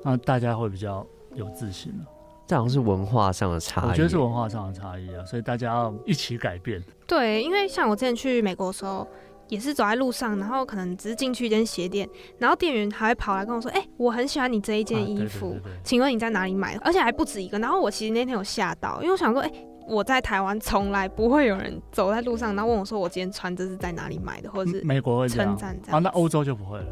[0.04, 1.04] 那大家会比较
[1.34, 2.06] 有自信了。
[2.46, 6.84] 这好像是文化上的差异，我觉得是文化上的差异啊，所以大家要一起改变。
[7.08, 9.08] 对，因为像我之前去美国的时候，
[9.52, 17.60] 也是走在路上，然后可能只是进去一间鞋店，然后店员还会跑来跟我说：“哎、欸，我很喜欢你这一件衣服，啊、对对对对，请问你在哪里买的？”而且还不止一个。
[17.60, 25.98] 然后我其实那天有吓到，因为我想说：“哎、欸，我在台湾从来不会有人走在路上，然后问我说我今天穿这是在哪里买的，或者是美国会称赞这样。
[25.98, 26.86] 啊，那欧洲就不会了。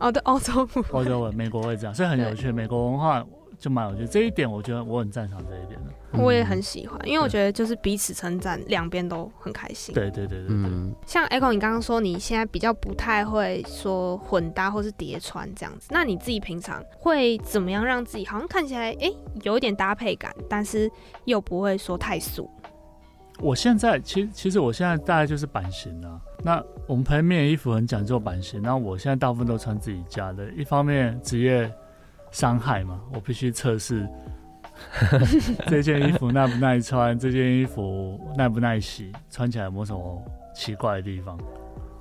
[0.00, 2.50] 哦，对，欧洲不会，欧洲会，美国会这样，所以很有趣。
[2.52, 3.24] 美国文化。
[3.60, 5.92] 就蛮有趣，这一点我觉得我很赞赏这一点的。
[6.18, 9.94] 我也很喜欢，因为我觉得就是彼此称赞，两边都很开心。
[9.94, 10.56] 对对对对对。
[10.56, 20.90] 嗯、像 Echo，你刚刚说你现在比较不太会说混搭或是叠穿这样子，那你自己平常会怎么样让自己好像看起来哎、欸、有一点搭配感，但是
[21.26, 22.50] 又不会说太素？
[23.38, 26.18] 我现在其实其实我现在大概就是版型啊。
[26.42, 30.50] 那我们拍面衣服很讲究版型，那我现在大部分都穿自己家的。
[30.52, 31.70] 一方面职业。
[32.30, 34.08] 伤害嘛，我必须测试
[35.68, 40.24] 这件衣服耐不耐穿，这件衣服耐不耐洗，穿起来有没有什么
[40.54, 41.36] 奇怪的地方，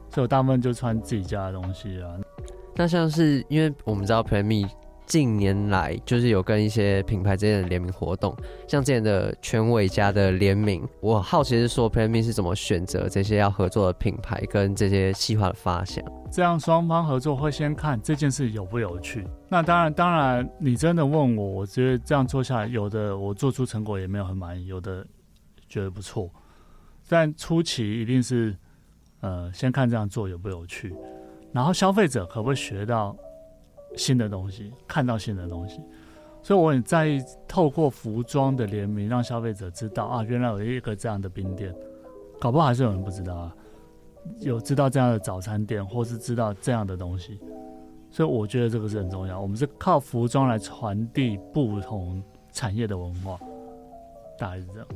[0.09, 2.09] 所以我大部分就穿自己家的东西啊。
[2.75, 4.69] 那像是因为我们知道 plain-me。
[5.09, 8.33] 近年来就是有跟一些品牌之间的联名活动，
[8.67, 16.05] 像之前的全伟家的联名，我好奇是说 plain-me 是怎么选择这些要合作的品牌跟这些企划的发想？
[16.31, 19.27] 这样双方合作会先看这件事有不有趣。
[19.49, 25.03] 那当然，当然你真的问我，我觉得这样做下来，有的我做出成果也没有很满意，有的
[25.67, 26.29] 觉得不错。
[27.07, 28.55] 但初期一定是
[29.21, 30.95] 呃先看这样做有不有趣，
[31.51, 33.17] 然后消费者可不可以学到。
[33.95, 35.81] 新的东西，看到新的东西，
[36.41, 41.73] 所以我很在意透过服装的联名，让消费者知道啊，原来有一个这样的冰店，
[42.39, 43.55] 搞不好还是有人不知道啊，
[44.39, 47.39] 有知道这样的早餐店，或是知道这样的东西，
[48.09, 49.41] 所以我觉得这个是很重要。
[49.41, 52.23] 我们是靠服装来传递不同
[52.53, 53.37] 产业的文化，
[54.37, 54.87] 大概是这样。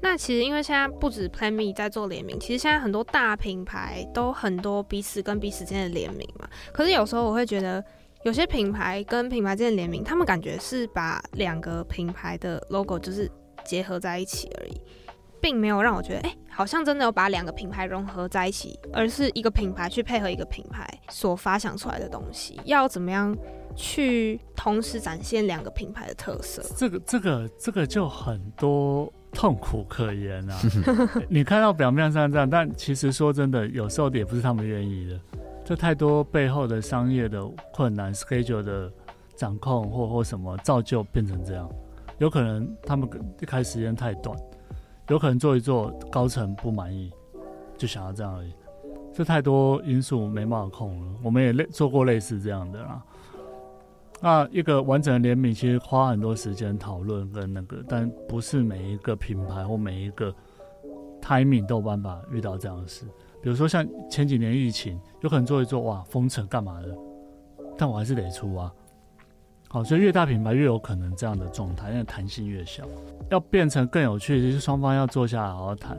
[0.00, 6.48] 那其实因为现在不止 Plan Me 在做联名，其实现在很多大品牌都很多彼此跟彼此之间的联名嘛。
[6.72, 7.84] 可是有时候我会觉得。
[8.24, 13.30] 有些品牌跟品牌之间联名，他们感觉是把两个品牌的 logo 就是
[13.64, 14.80] 结合在一起而已，
[15.40, 22.60] 并没有让我觉得，哎、欸，好像真的有把两个品牌融合在一起，而是一个品牌去配合一个品牌所发想出来的东西。
[22.64, 23.36] 要怎么样
[23.74, 26.62] 去同时展现两个品牌的特色？
[26.76, 30.60] 这个、这个、这个就很多痛苦可言啊！
[31.28, 35.20] 你看到表面上这样，但其实说真的，有时候也不是他们愿意的。
[35.64, 37.40] 这太多背后的商业的
[37.72, 38.92] 困难，schedule 的
[39.36, 41.70] 掌控或或什么，造就变成这样。
[42.18, 43.08] 有可能他们
[43.40, 44.36] 一开时间太短，
[45.08, 47.12] 有可能做一做高层不满意，
[47.76, 48.52] 就想要这样而已。
[49.12, 51.18] 这太多因素没办法控了。
[51.22, 53.02] 我们也类做过类似这样的啦。
[54.20, 60.32] 那一个完整的联名，其实花很多时间讨论跟那个，但不是每一个品牌或每一个
[61.20, 63.04] timing 都有办法遇到这样的事。
[63.42, 66.96] 比如说像前几年疫情，有可能做一做哇封城干嘛的，
[67.76, 68.72] 但我还是得出啊。
[69.68, 72.84] 好，所以越大品牌越有可能这样的状态，因为弹性越小。
[73.30, 75.98] 要变成更有趣，就是双方要坐下来好好谈，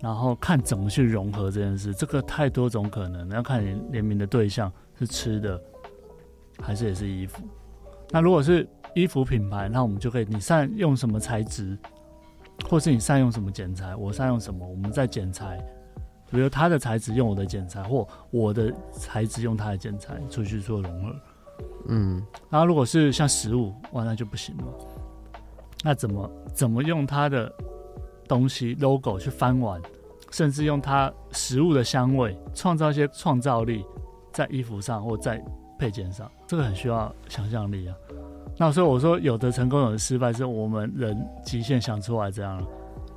[0.00, 1.94] 然后看怎么去融合这件事。
[1.94, 5.58] 这个太多种可能，要看你联名的对象是吃的，
[6.60, 7.42] 还是也是衣服。
[8.10, 11.78] 那如果是衣服品牌，那我们就可以你善用什么材质，
[12.68, 15.64] 或是你善用什么剪裁，我善用什么，我们在剪裁。
[16.30, 21.16] 比如他的材质用我的剪裁，或我的材质用他的剪裁，出去做融合。
[21.88, 24.64] 嗯，然后如果是像食物，哇，那就不行了。
[25.82, 27.52] 那怎么怎么用他的
[28.26, 29.80] 东西 logo 去翻玩，
[30.30, 33.84] 甚至用他食物的香味，创造一些创造力
[34.32, 35.42] 在衣服上或在
[35.78, 37.94] 配件上，这个很需要想象力啊。
[38.56, 42.66] 那所以我说，有的成功，有的失败，是我们人极限想出来这样了，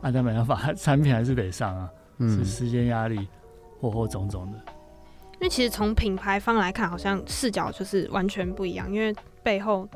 [0.01, 1.91] 那但没办法， 产品还是得上啊。
[2.29, 3.27] 是时间压力，
[3.79, 4.57] 或或种种的。
[5.33, 9.87] 因为其实从品牌方来看，好像视角就是完全不一样，因为背后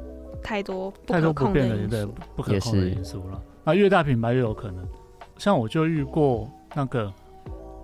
[0.41, 2.05] 太多不可控的因素，对，
[2.35, 3.41] 不可控的因素了。
[3.63, 4.83] 啊，越大品牌越有可能。
[5.37, 7.13] 像我就遇过那个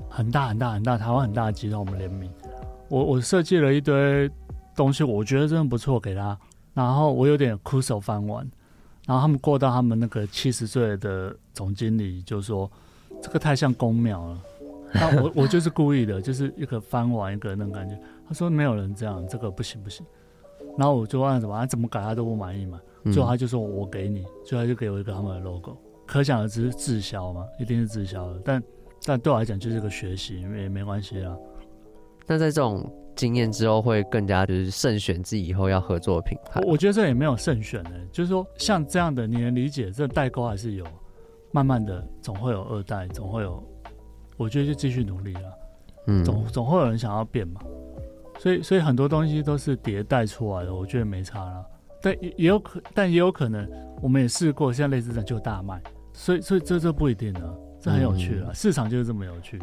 [0.10, 2.32] 很大很大很大，台湾很大的集团，我们联名。
[2.88, 4.30] 我我设计了一堆
[4.76, 6.38] 东西，我觉得真的不错，给他。
[6.74, 8.50] 然后我有点哭手翻完，
[9.06, 12.70] 然后他们过到他们那个七十岁的总经理就说
[13.22, 14.41] ：“这个太像公庙了。
[14.93, 17.97] ”那我我就是故意的，就是一个翻完一个那种感觉。
[18.28, 20.05] 他说：“没有人这样，这个不行不行。”
[20.78, 22.80] 然后我就问怎么，他怎么改他都不满意嘛。
[23.05, 25.78] 最后他就说：“我给你。”最后他就给我一个他们的 logo。
[26.05, 28.41] 可想而知是滞销嘛，一定是滞销的。
[28.43, 28.63] 但
[29.05, 31.36] 但对我来讲就是个学习，因为也没关系啊。
[32.28, 36.61] 那在这种经验之后，会更加就是慎选自己以后要合作的品牌。
[36.65, 40.86] 我觉得这也没有慎选的，就是说像这样的，你能理解，这代沟还是有。
[41.52, 43.64] 慢慢的，总会有二代，总会有，
[44.38, 45.41] 我觉得就继续努力了。
[46.08, 47.62] 嗯，总总会有人想要变嘛。
[48.39, 51.66] 所以所以很多东西都是迭代出来的，我觉得没差了。
[52.02, 53.70] 但也也有可，但也有可能，
[54.02, 55.82] 我们也试过，现在类似这样就大卖。
[56.14, 57.56] 所以所以这这不一定呢。
[57.84, 59.60] 这很有趣啊，嗯、市场就是这么有趣。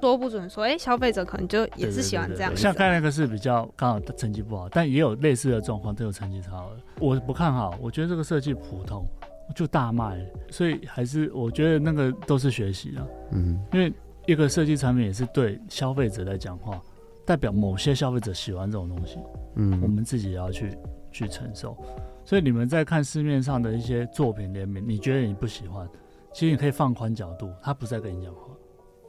[0.00, 2.56] 说不准说，哎、欸，消费者可能就也是喜欢这样。
[2.56, 6.76] 像刚才那个是比较刚好成绩不好，但也有类似的状况都有成绩超好的。
[6.98, 9.06] 我不看好，我觉得这个设计普通，
[9.54, 10.18] 就大卖。
[10.50, 13.06] 所以还是我觉得那个都是学习啊。
[13.32, 13.92] 嗯，因为
[14.26, 16.80] 一个设计产品也是对消费者来讲话，
[17.24, 19.18] 代表某些消费者喜欢这种东西。
[19.56, 20.76] 嗯，我们自己也要去
[21.10, 21.76] 去承受。
[22.24, 25.88] 所以你们在看市面上的一些作品联名，你觉得你不喜欢？
[26.32, 28.40] 其实你可以放宽角度，他不在跟你讲话。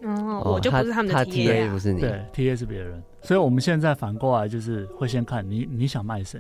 [0.02, 2.00] 哦，我就不是他们的 TA，啊、不是你。
[2.00, 3.04] 对，TA 是别人。
[3.22, 6.40] 所以我们现在反过来就是会先看你你想卖谁。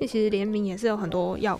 [0.00, 1.58] 其实联名也是有很多要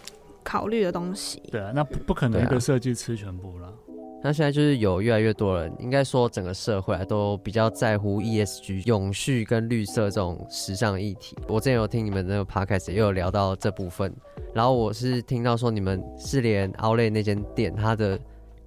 [0.49, 1.42] 考虑的东西。
[1.51, 3.70] 对啊，那不不可能一个设计吃全部了。
[4.22, 11.36] 那现在就是有越来越多人，应该说整个社会啊都比较在乎 ESG 永续跟绿色这种时尚议题。
[11.46, 14.12] 我之前有听你们那个 podcast 也有聊到这部分，
[14.55, 18.18] 然后我是听到说你们是连 Outlet 那间店它的。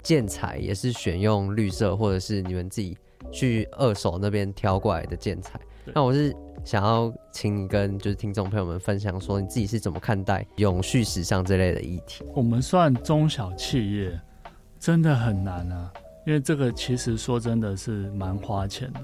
[0.03, 2.97] 建材也是选用绿色，或者是你们自己
[3.31, 5.59] 去二手那边挑过来的建材。
[5.93, 12.23] 那我是想要请你跟就是听众朋友们分享，说你自己是怎么看待永续时尚这类的议题？
[12.33, 14.19] 我们算中小企业，
[14.79, 15.91] 真的很难啊，
[16.25, 19.01] 因为这个其实说真的是蛮花钱的。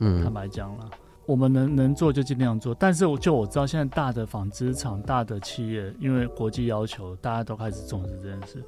[0.00, 0.90] 嗯，坦白讲了，
[1.26, 8.64] 我们能能做就尽量做，但是我就我知道现在大的纺织厂、大的企业，因为国际要求，大家都开始重视这件事，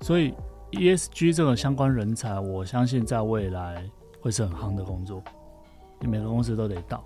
[0.00, 0.34] 所以。
[0.72, 3.84] ESG 这种相关人才，我相信在未来
[4.22, 5.22] 会是很夯的工作，
[6.00, 7.04] 你每个公司都得到，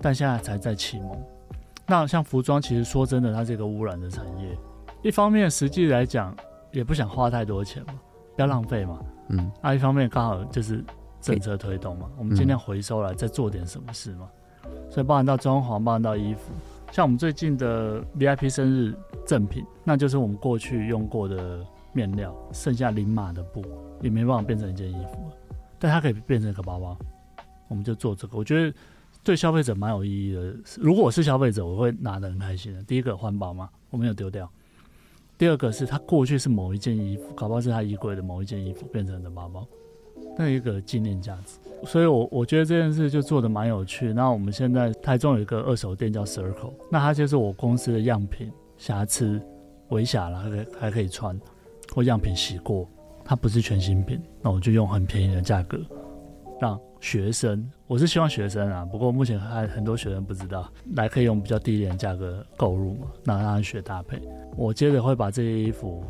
[0.00, 1.22] 但现在才在启蒙。
[1.86, 4.58] 那像服装，其实说真的，它是一个污染的产业。
[5.02, 6.34] 一方面，实际来讲，
[6.72, 7.94] 也不想花太多钱嘛，
[8.34, 8.98] 不要浪费嘛。
[9.28, 9.50] 嗯。
[9.62, 10.84] 那、啊、一方面，刚好就是
[11.20, 14.28] 政策推动嘛，我们尽量回收来，再做点什么事嘛。
[14.90, 16.52] 所以，包含到装潢，包含到衣服，
[16.90, 18.94] 像我们最近的 VIP 生日
[19.26, 21.64] 赠品，那就是我们过去用过的。
[21.96, 23.62] 面料剩下零码的布
[24.00, 25.36] 也没办法变成一件衣服了，
[25.78, 26.98] 但它可以变成一个包包，
[27.68, 28.36] 我们就做这个。
[28.36, 28.76] 我觉得
[29.24, 30.54] 对消费者蛮有意义的。
[30.78, 32.82] 如果我是消费者，我会拿得很开心的。
[32.82, 34.46] 第一个环保嘛，我没有丢掉；
[35.38, 39.66] 第二个是它过去是某一件衣服，搞不好是他衣柜的某一件衣服变成的包包，
[40.36, 41.58] 那一个纪念价值。
[41.86, 44.12] 所以我我觉得这件事就做得蛮有趣。
[44.12, 49.40] 那我们现在台中有一个二手店叫 Circle，那它就是我公司的样品瑕疵
[49.88, 51.40] 微瑕了，还还可以穿。
[51.94, 52.88] 或样品洗过，
[53.24, 55.78] 它不是全新品，那我就用很便宜的价格
[56.60, 64.18] 让学生，我是希望学生啊，不过目前还很多学生不知道，来可以用比较低廉价格购入嘛，那让他学搭配。
[64.56, 66.02] 我接着会把这些衣服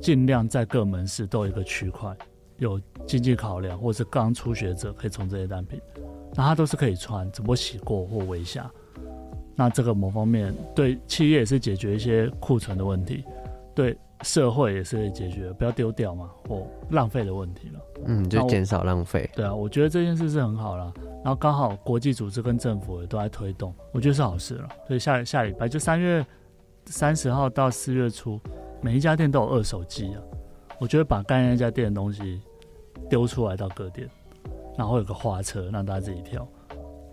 [0.00, 2.16] 尽量在各门市都有一个区块，
[2.56, 5.78] 有经济考量，或是刚初学者可以从这些单品，
[6.34, 8.70] 那它都是可以穿，只不过洗过或微瑕。
[9.54, 13.22] 那这个某方面对企业也是解决一些库存的问题，
[13.74, 13.94] 对。
[14.24, 17.80] 社会也是可以解决，不要丢掉嘛，或浪费的问题了。
[18.06, 19.30] 嗯，就减少浪费。
[19.34, 20.92] 对啊，我觉得这件事是很好了。
[21.22, 24.68] 然后刚好国际组织跟政府也都在推动，我觉得是好事了。
[24.88, 26.24] 所以下下礼拜就三月
[26.86, 28.40] 三十号到四月初，
[28.80, 30.20] 每一家店都有二手机啊。
[30.80, 32.40] 我觉得把刚才那家店的东西
[33.08, 34.08] 丢出来到各店，
[34.76, 36.46] 然后有个花车让大家自己挑。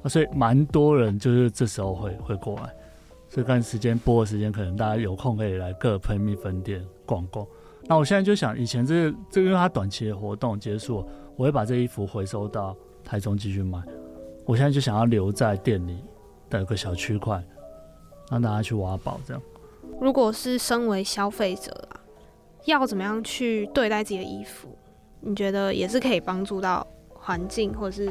[0.06, 2.74] 所以蛮多人就是这时候会会过来。
[3.30, 7.46] 所以看时间播的时间，可能大家有空可以来各喷蜜分店逛逛。
[7.88, 11.06] 那我现在就想，以前这个这个因为它短期的活动结束，
[11.36, 13.82] 我会把这衣服回收到台中继续卖。
[14.46, 16.02] 我现在就想要留在店里
[16.50, 17.44] 的一个小区块，
[18.30, 19.20] 让大家去挖宝。
[19.26, 19.44] 这样，
[20.00, 22.00] 如果是身为消费者啊，
[22.66, 24.70] 要怎么样去对待自己的衣服？
[25.20, 28.08] 你觉得也是可以帮助到环境，或者是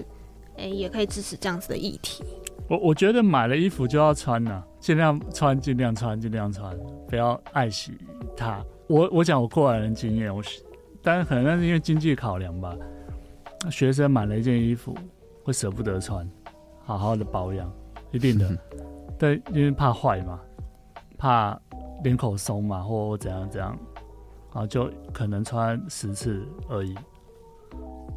[0.57, 2.23] 诶、欸，也可以支持这样子的议题？
[2.69, 6.77] 我我觉得买了衣服就要穿呐、啊，尽量穿，尽量穿，尽量穿，
[7.09, 7.97] 不要爱惜
[8.37, 8.63] 它。
[8.91, 10.61] 我我讲我过来人经验，我是，
[11.01, 12.77] 当然可能那是因为经济考量吧。
[13.71, 14.93] 学生买了一件衣服
[15.45, 16.29] 会舍不得穿，
[16.83, 17.73] 好好的保养，
[18.11, 18.59] 一定的，
[19.17, 20.41] 对，因为怕坏嘛，
[21.17, 21.57] 怕
[22.03, 23.79] 领口松嘛，或怎样怎样，
[24.53, 26.93] 然后就可能穿十次而已，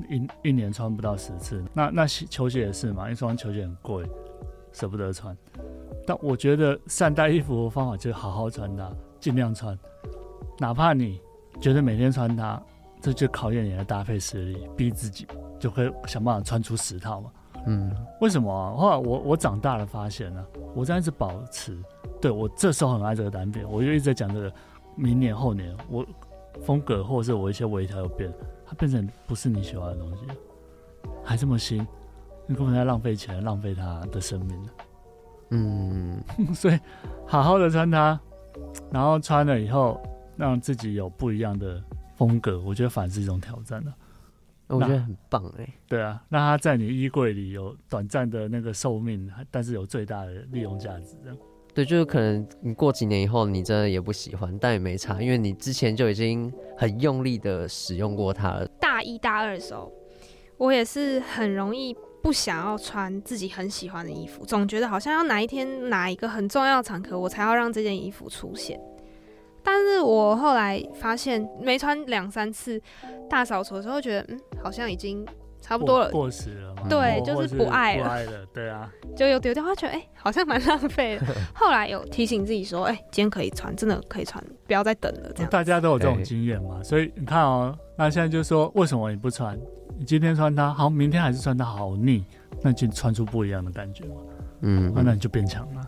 [0.10, 1.64] 一一年穿不到十次。
[1.72, 4.04] 那那球鞋也是嘛，一双球鞋很贵，
[4.72, 5.38] 舍不得穿。
[6.08, 9.78] 但我觉得善待衣服的方法就是好好穿它，尽量穿，
[10.60, 11.20] 哪怕你
[11.60, 12.62] 觉得每天穿它，
[13.02, 15.28] 这就考验你的搭配实力，逼自己
[15.60, 17.32] 就会想办法穿出十套嘛。
[17.66, 18.76] 嗯，为什么啊？
[18.76, 20.46] 后来我我长大了发现呢、啊，
[20.76, 21.78] 我这样一直保持，
[22.22, 24.52] 对，我这时候很爱这个单品，我就一直在讲这个，
[24.96, 26.06] 明年后年我
[26.62, 28.32] 风格或者是我一些微调有变，
[28.66, 30.24] 它变成不是你喜欢的东西，
[31.24, 31.88] 还这么新，
[32.46, 34.66] 你根本在浪费钱，浪费它的生命。
[35.52, 36.22] 嗯，
[36.54, 36.78] 所以
[37.26, 38.20] 好好的穿它，
[38.92, 40.02] 然后穿了以后
[40.36, 41.82] 让自己有不一样的
[42.16, 43.94] 风格，我觉得反而是一种挑战的。
[44.68, 45.68] 我觉得很棒哎。
[45.88, 51.16] 对啊，那它在你衣柜里有短暂的那个寿命，但是有最大的利用价值。
[51.24, 51.38] 这样。
[51.74, 58.68] 对，就是可能你过几年以后你真的也不喜欢，但也没差，因为你之前就已经很用力的使用过它了。
[58.80, 59.92] 大一大二的时候，
[60.58, 61.96] 我也是很容易。
[62.24, 68.80] 不想要穿自己很喜欢的衣服，总觉得好像要哪一天哪一个很重要的场合，我才要让这件衣服出现。
[69.64, 72.82] 但是我后来发现，没穿两三次
[73.30, 75.26] 大扫除的时候，觉得嗯，好像已经
[75.62, 76.84] 差不多了，过，过时了嘛。
[76.90, 81.26] 对，就是不爱了，不爱了，对啊，就有丢掉，觉得哎、欸，好像蛮浪费的。
[81.56, 85.32] 后来有提醒自己说，哎、欸，今天可以穿，真的可以穿，不要再等了。
[85.34, 89.58] 这样大家都有这种经验嘛，所以你看哦，那现在就说，为什么你不穿？
[89.98, 92.26] 你今天穿它好，明天还是穿它好腻，
[92.62, 94.16] 那就穿出不一样的感觉嘛。
[94.62, 95.88] 嗯，啊、那你就变强了。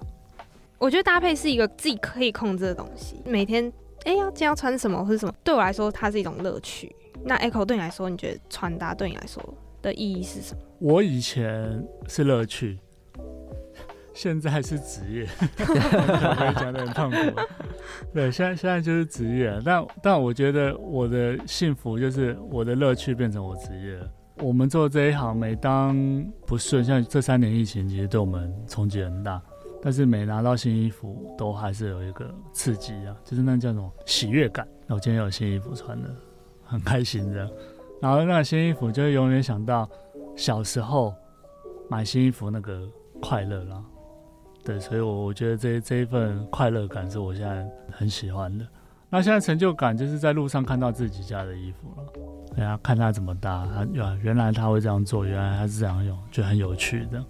[0.86, 3.20] 我觉得搭配是一个自己可以控制的东西。
[3.26, 3.66] 每天，
[4.04, 6.96] 哎、欸，要今天要穿什么或者什么，对我来说它是一种乐趣。
[7.24, 9.44] 那 Echo 对你来说，你觉得穿搭对你来说
[9.82, 10.62] 的意义是什么？
[10.78, 12.78] 我以前是乐趣。
[14.14, 15.28] 现在是职业，
[15.58, 17.18] 可以讲得很痛苦。
[18.14, 24.00] 对，现在现在就是职业，但但我觉得我的幸福就是我的乐趣变成我职业。
[24.38, 29.42] 我们做这一行，每当不顺，像这三年疫情，其实对我们冲击很大。
[29.86, 34.68] 但是每拿到新衣服，都还是有一个刺激啊，就是那叫什么喜悦感。
[34.88, 36.10] 那我今天有新衣服穿的，
[36.64, 37.48] 很开心的。
[38.02, 39.88] 然后那新衣服，就会永远想到
[40.36, 41.14] 小时候
[41.88, 42.90] 买新衣服那个
[43.22, 43.86] 快乐了。
[44.64, 48.66] 对，所以，我我觉得这这一份快乐感是我现在很喜欢的。
[49.08, 52.08] 那现在成就感就是在路上看到自己家的衣服了，
[52.56, 57.24] 对啊，看他怎么搭，他原原来他会这样做，原来他是这样用，就很有趣的。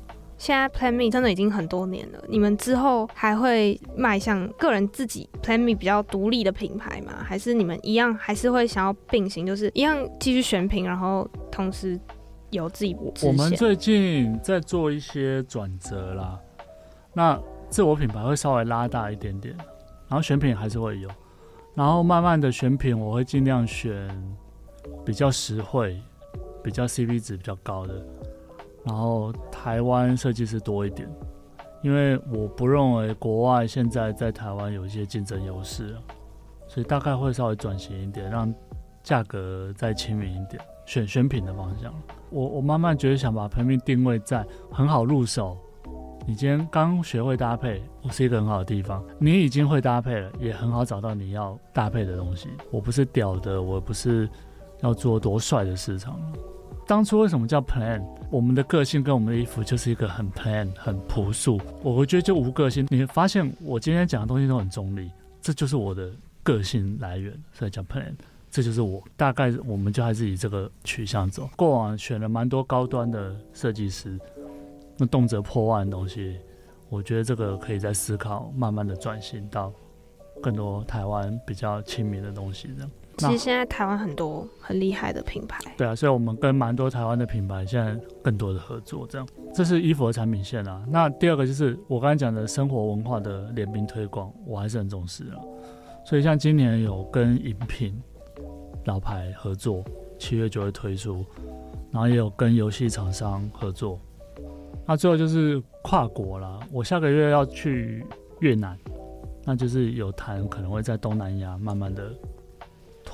[0.46, 7.14] 现在 Plan Me 真的已经很多年了，你们之后还会迈向个人自己 Plan Me 比较独立的品牌吗？
[7.24, 12.00] 还是你们一样还是会想要并行，就是一样继续选品，然后同时
[12.52, 12.96] 有自己？
[13.24, 16.40] 我们最近在做一些转折啦。
[17.12, 17.42] 那
[17.72, 19.56] 自我品牌会稍微拉大一点点，
[20.08, 21.10] 然后选品还是会有，
[21.74, 24.08] 然后慢慢的选品我会尽量选
[25.04, 26.00] 比较实惠、
[26.64, 27.96] 比较 CP 值比较高的，
[28.86, 31.10] 然后台湾设计师多一点，
[31.82, 35.96] 因为我不认为国外现在在台湾有一些竞争优势，
[36.68, 38.54] 所以大概会稍微转型一点，让
[39.02, 41.94] 价格再亲民一点，选选品的方向。
[42.30, 45.58] 我我慢慢觉得想把 Plan Me 定位在很好入手。
[46.28, 49.04] 你今天刚学会搭配，我是一个很好的地方。
[49.20, 52.50] 你已经会搭配了，也很好找到你要搭配的东西。
[52.72, 54.28] 我不是屌的，我不是
[54.82, 56.20] 要做多帅的市场。
[56.88, 58.04] 当初为什么叫 Plan？
[58.30, 61.60] 我们的个性跟我们的衣服就是一个很 Plan、很朴素。
[61.82, 62.86] 我会觉得就无个性。
[62.90, 65.10] 你会发现我今天讲的东西都很中立，
[65.42, 66.12] 这就是我的
[66.44, 68.14] 个性来源，所以叫 Plan。
[68.52, 69.04] 这就是我。
[69.18, 71.50] 大概我们就还是以这个取向走。
[71.56, 74.20] 过往选了蛮多高端的设计师。
[74.98, 76.38] 那动辄破万的东西，
[76.90, 79.74] 我觉得这个可以再思考，慢慢的转型到
[80.42, 82.70] 更多台湾比较亲民的东西。
[82.76, 85.60] 这样，其实现在台湾很多很厉害的品牌。
[85.78, 89.08] 对啊，所以我们跟蛮多台湾的品牌现在更多的合作。
[89.08, 90.84] 这样，这是衣服的产品线啊。
[90.90, 95.40] 那第二个就是我刚才讲的生活文化的联名推广，我还是很重视啊。
[96.06, 98.00] 所以像今年有跟饮品
[98.86, 99.84] 老牌合作，
[100.20, 101.26] 七月就会推出，
[101.92, 104.00] 然后也有跟游戏厂商合作。
[104.86, 108.06] 那最后就是跨国了，我下个月要去
[108.40, 108.78] 越南，
[109.44, 112.14] 那就是有谈可能会在东南亚慢慢的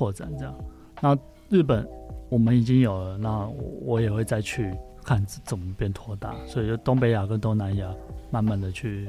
[0.01, 0.55] 拓展这样。
[0.99, 1.15] 那
[1.47, 1.87] 日本
[2.27, 3.47] 我们已经有了，那
[3.83, 4.73] 我也会再去
[5.05, 7.87] 看怎么变拓大，所以就东北亚跟东南亚
[8.31, 9.07] 慢慢的去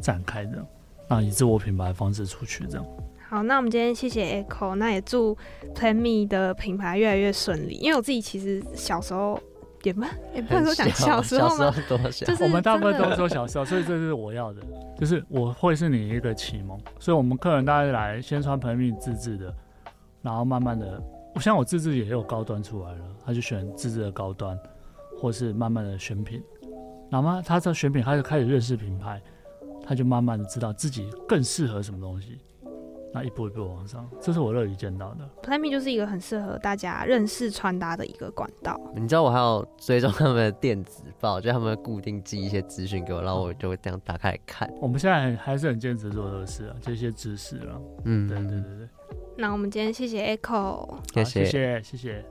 [0.00, 0.66] 展开这样，
[1.06, 2.86] 那以自我品牌的方式出去这样。
[3.28, 5.36] 好，那我们今天谢谢 Echo，那也祝
[5.74, 7.74] plain-me 的品牌越来越顺利。
[7.74, 9.38] 因为我自己其实小时候
[9.82, 10.02] 也不
[10.34, 11.74] 也不能说讲小时候吗？
[11.86, 12.24] 多小？
[12.24, 14.62] 就是我们大部分都说小时候，所以这是我要的，
[14.98, 16.78] 就是我会是你一个启蒙。
[16.98, 19.54] 所以我们客人大概来先穿 plain-me 自制的，
[20.22, 21.02] 然后慢慢的，
[21.40, 24.58] 像我自制也有高端出来了，他就选自制的高端，
[25.18, 26.42] 或是慢慢的选品。
[27.10, 29.20] 然后他在选品，他就开始认识品牌，
[29.84, 32.38] 他就慢慢的知道自己更适合什么东西，
[33.12, 35.28] 那一步一步往上，这是我乐于见到的。
[35.42, 38.80] plain-me 就是一个很适合大家认识穿搭的一个管道。
[38.94, 44.72] 你知道我还有追踪他们的电子报，就他们固定寄一些资讯给我，然后我就会这样打开来看。
[44.80, 47.80] 我们现在还是很坚持做这个事啊，这些知识了。
[48.04, 48.88] 嗯，对对对对。
[49.40, 52.24] 那我们今天谢谢 Echo，谢谢谢谢谢谢。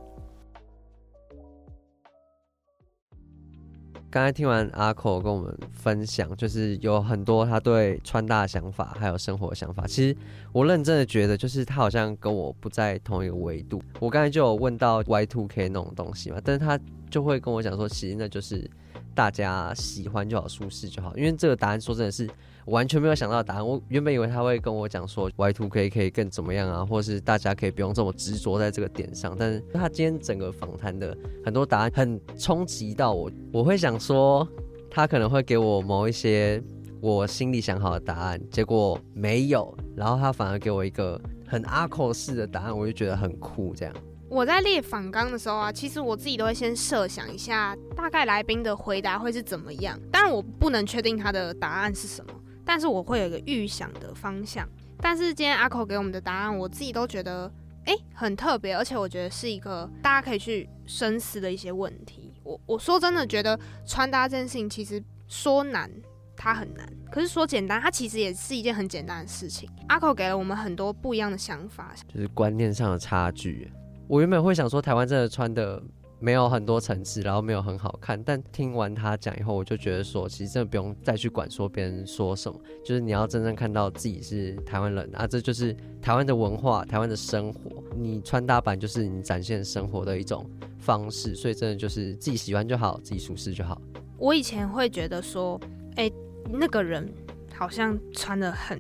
[4.12, 9.88] 刚才听完阿口跟我们分享，就是有很多他对穿搭的想法，还有生活的想法。
[9.88, 10.16] 其实
[10.52, 13.82] 我认真的觉得，就是他好像跟我不在同一个维度。
[14.00, 16.80] 我刚才就有问到 Y Two K 那种东西嘛，但是他
[17.10, 18.70] 就会跟我讲说，其实那就是
[19.16, 21.18] 大家喜欢就好，舒适就好。
[21.18, 22.30] 因为这个答案说真的是。
[22.70, 23.66] 完全没有想到答案。
[23.66, 29.36] 我原本以为他会跟我讲说 Y2K 可以更怎么样啊，或是大家可以不用这么执着在这个点上。
[29.38, 34.48] 但是他今天整个访谈的很多答案很冲击到我，我会想说
[34.90, 36.62] 他可能会给我某一些
[37.02, 43.74] 我心里想好的答案，结果没有，然后他反而给我一个很阿扣式的答案，我就觉得很酷。
[43.74, 43.96] 这样，
[44.30, 52.34] 我在列访纲的时候啊，其实我自己都会先设想一下大概来宾的回答会是怎么样，当然我不能确定他的答案是什么。
[52.66, 54.68] 但是我会有一个预想的方向，
[55.02, 57.52] 但是今天阿口给我们的答案，我自己都觉得
[57.86, 62.34] 诶、很特别，而且我觉得是一个大家可以去深思的一些问题。
[62.44, 65.90] 我我说真的觉得穿搭这件事情其实说难
[66.36, 69.70] 它很难，可是说简单它其实也是一件很简单的事情。
[69.88, 73.72] 阿口给了我们很多不一样的想法，就是观念上的差距。
[74.08, 75.82] 我原本会想说台湾真的穿的。
[76.20, 78.22] 没有很多层次，然后没有很好看。
[78.22, 87.82] 但听完他讲以后，我就觉得说，其实真的不用再去管说别人说什么，就是你要真正看到自己是台湾人啊，这就是台湾的文化，台湾的生活。
[87.96, 90.46] 你穿搭版就是你展现生活的一种
[90.78, 93.82] 方式，所以真的就是自己喜欢就好，自己舒适就好。
[94.18, 95.58] 我以前会觉得说，
[95.96, 96.12] 哎，
[96.52, 97.10] 那个人
[97.54, 98.78] 好像穿的很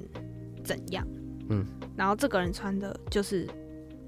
[0.61, 1.07] 怎样，
[1.49, 1.65] 嗯，
[1.95, 3.47] 然后这个人穿的就是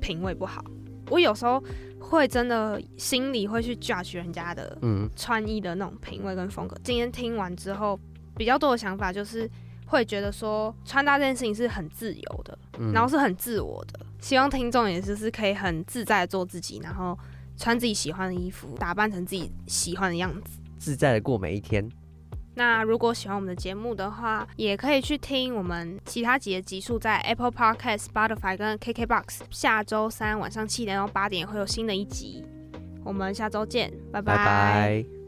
[0.01, 0.61] 品味不好。
[1.09, 1.63] 我有时候。
[2.11, 4.77] 会真的心里会去 judge 人家的
[5.15, 6.75] 穿衣的那种品味跟风格。
[6.83, 7.97] 今天听完之后，
[8.35, 9.49] 比较多的想法就是
[9.85, 12.59] 会觉得说，穿搭这件事情是很自由的，
[12.93, 14.05] 然后是很自我的。
[14.19, 17.17] 希望听众也就是可以很自在的做自己，然后
[17.55, 21.89] 穿自己喜欢的衣服，打扮成自己喜欢的样子，自在的过每一天。
[22.61, 29.39] 那如果喜欢我们的节目的话，也可以去听我们其他几个集数，在 Apple Podcast、Spotify 跟 KKBox。
[29.49, 32.45] 下周三晚上七点到八点会有新的一集，
[33.03, 35.20] 我们下周见，拜拜。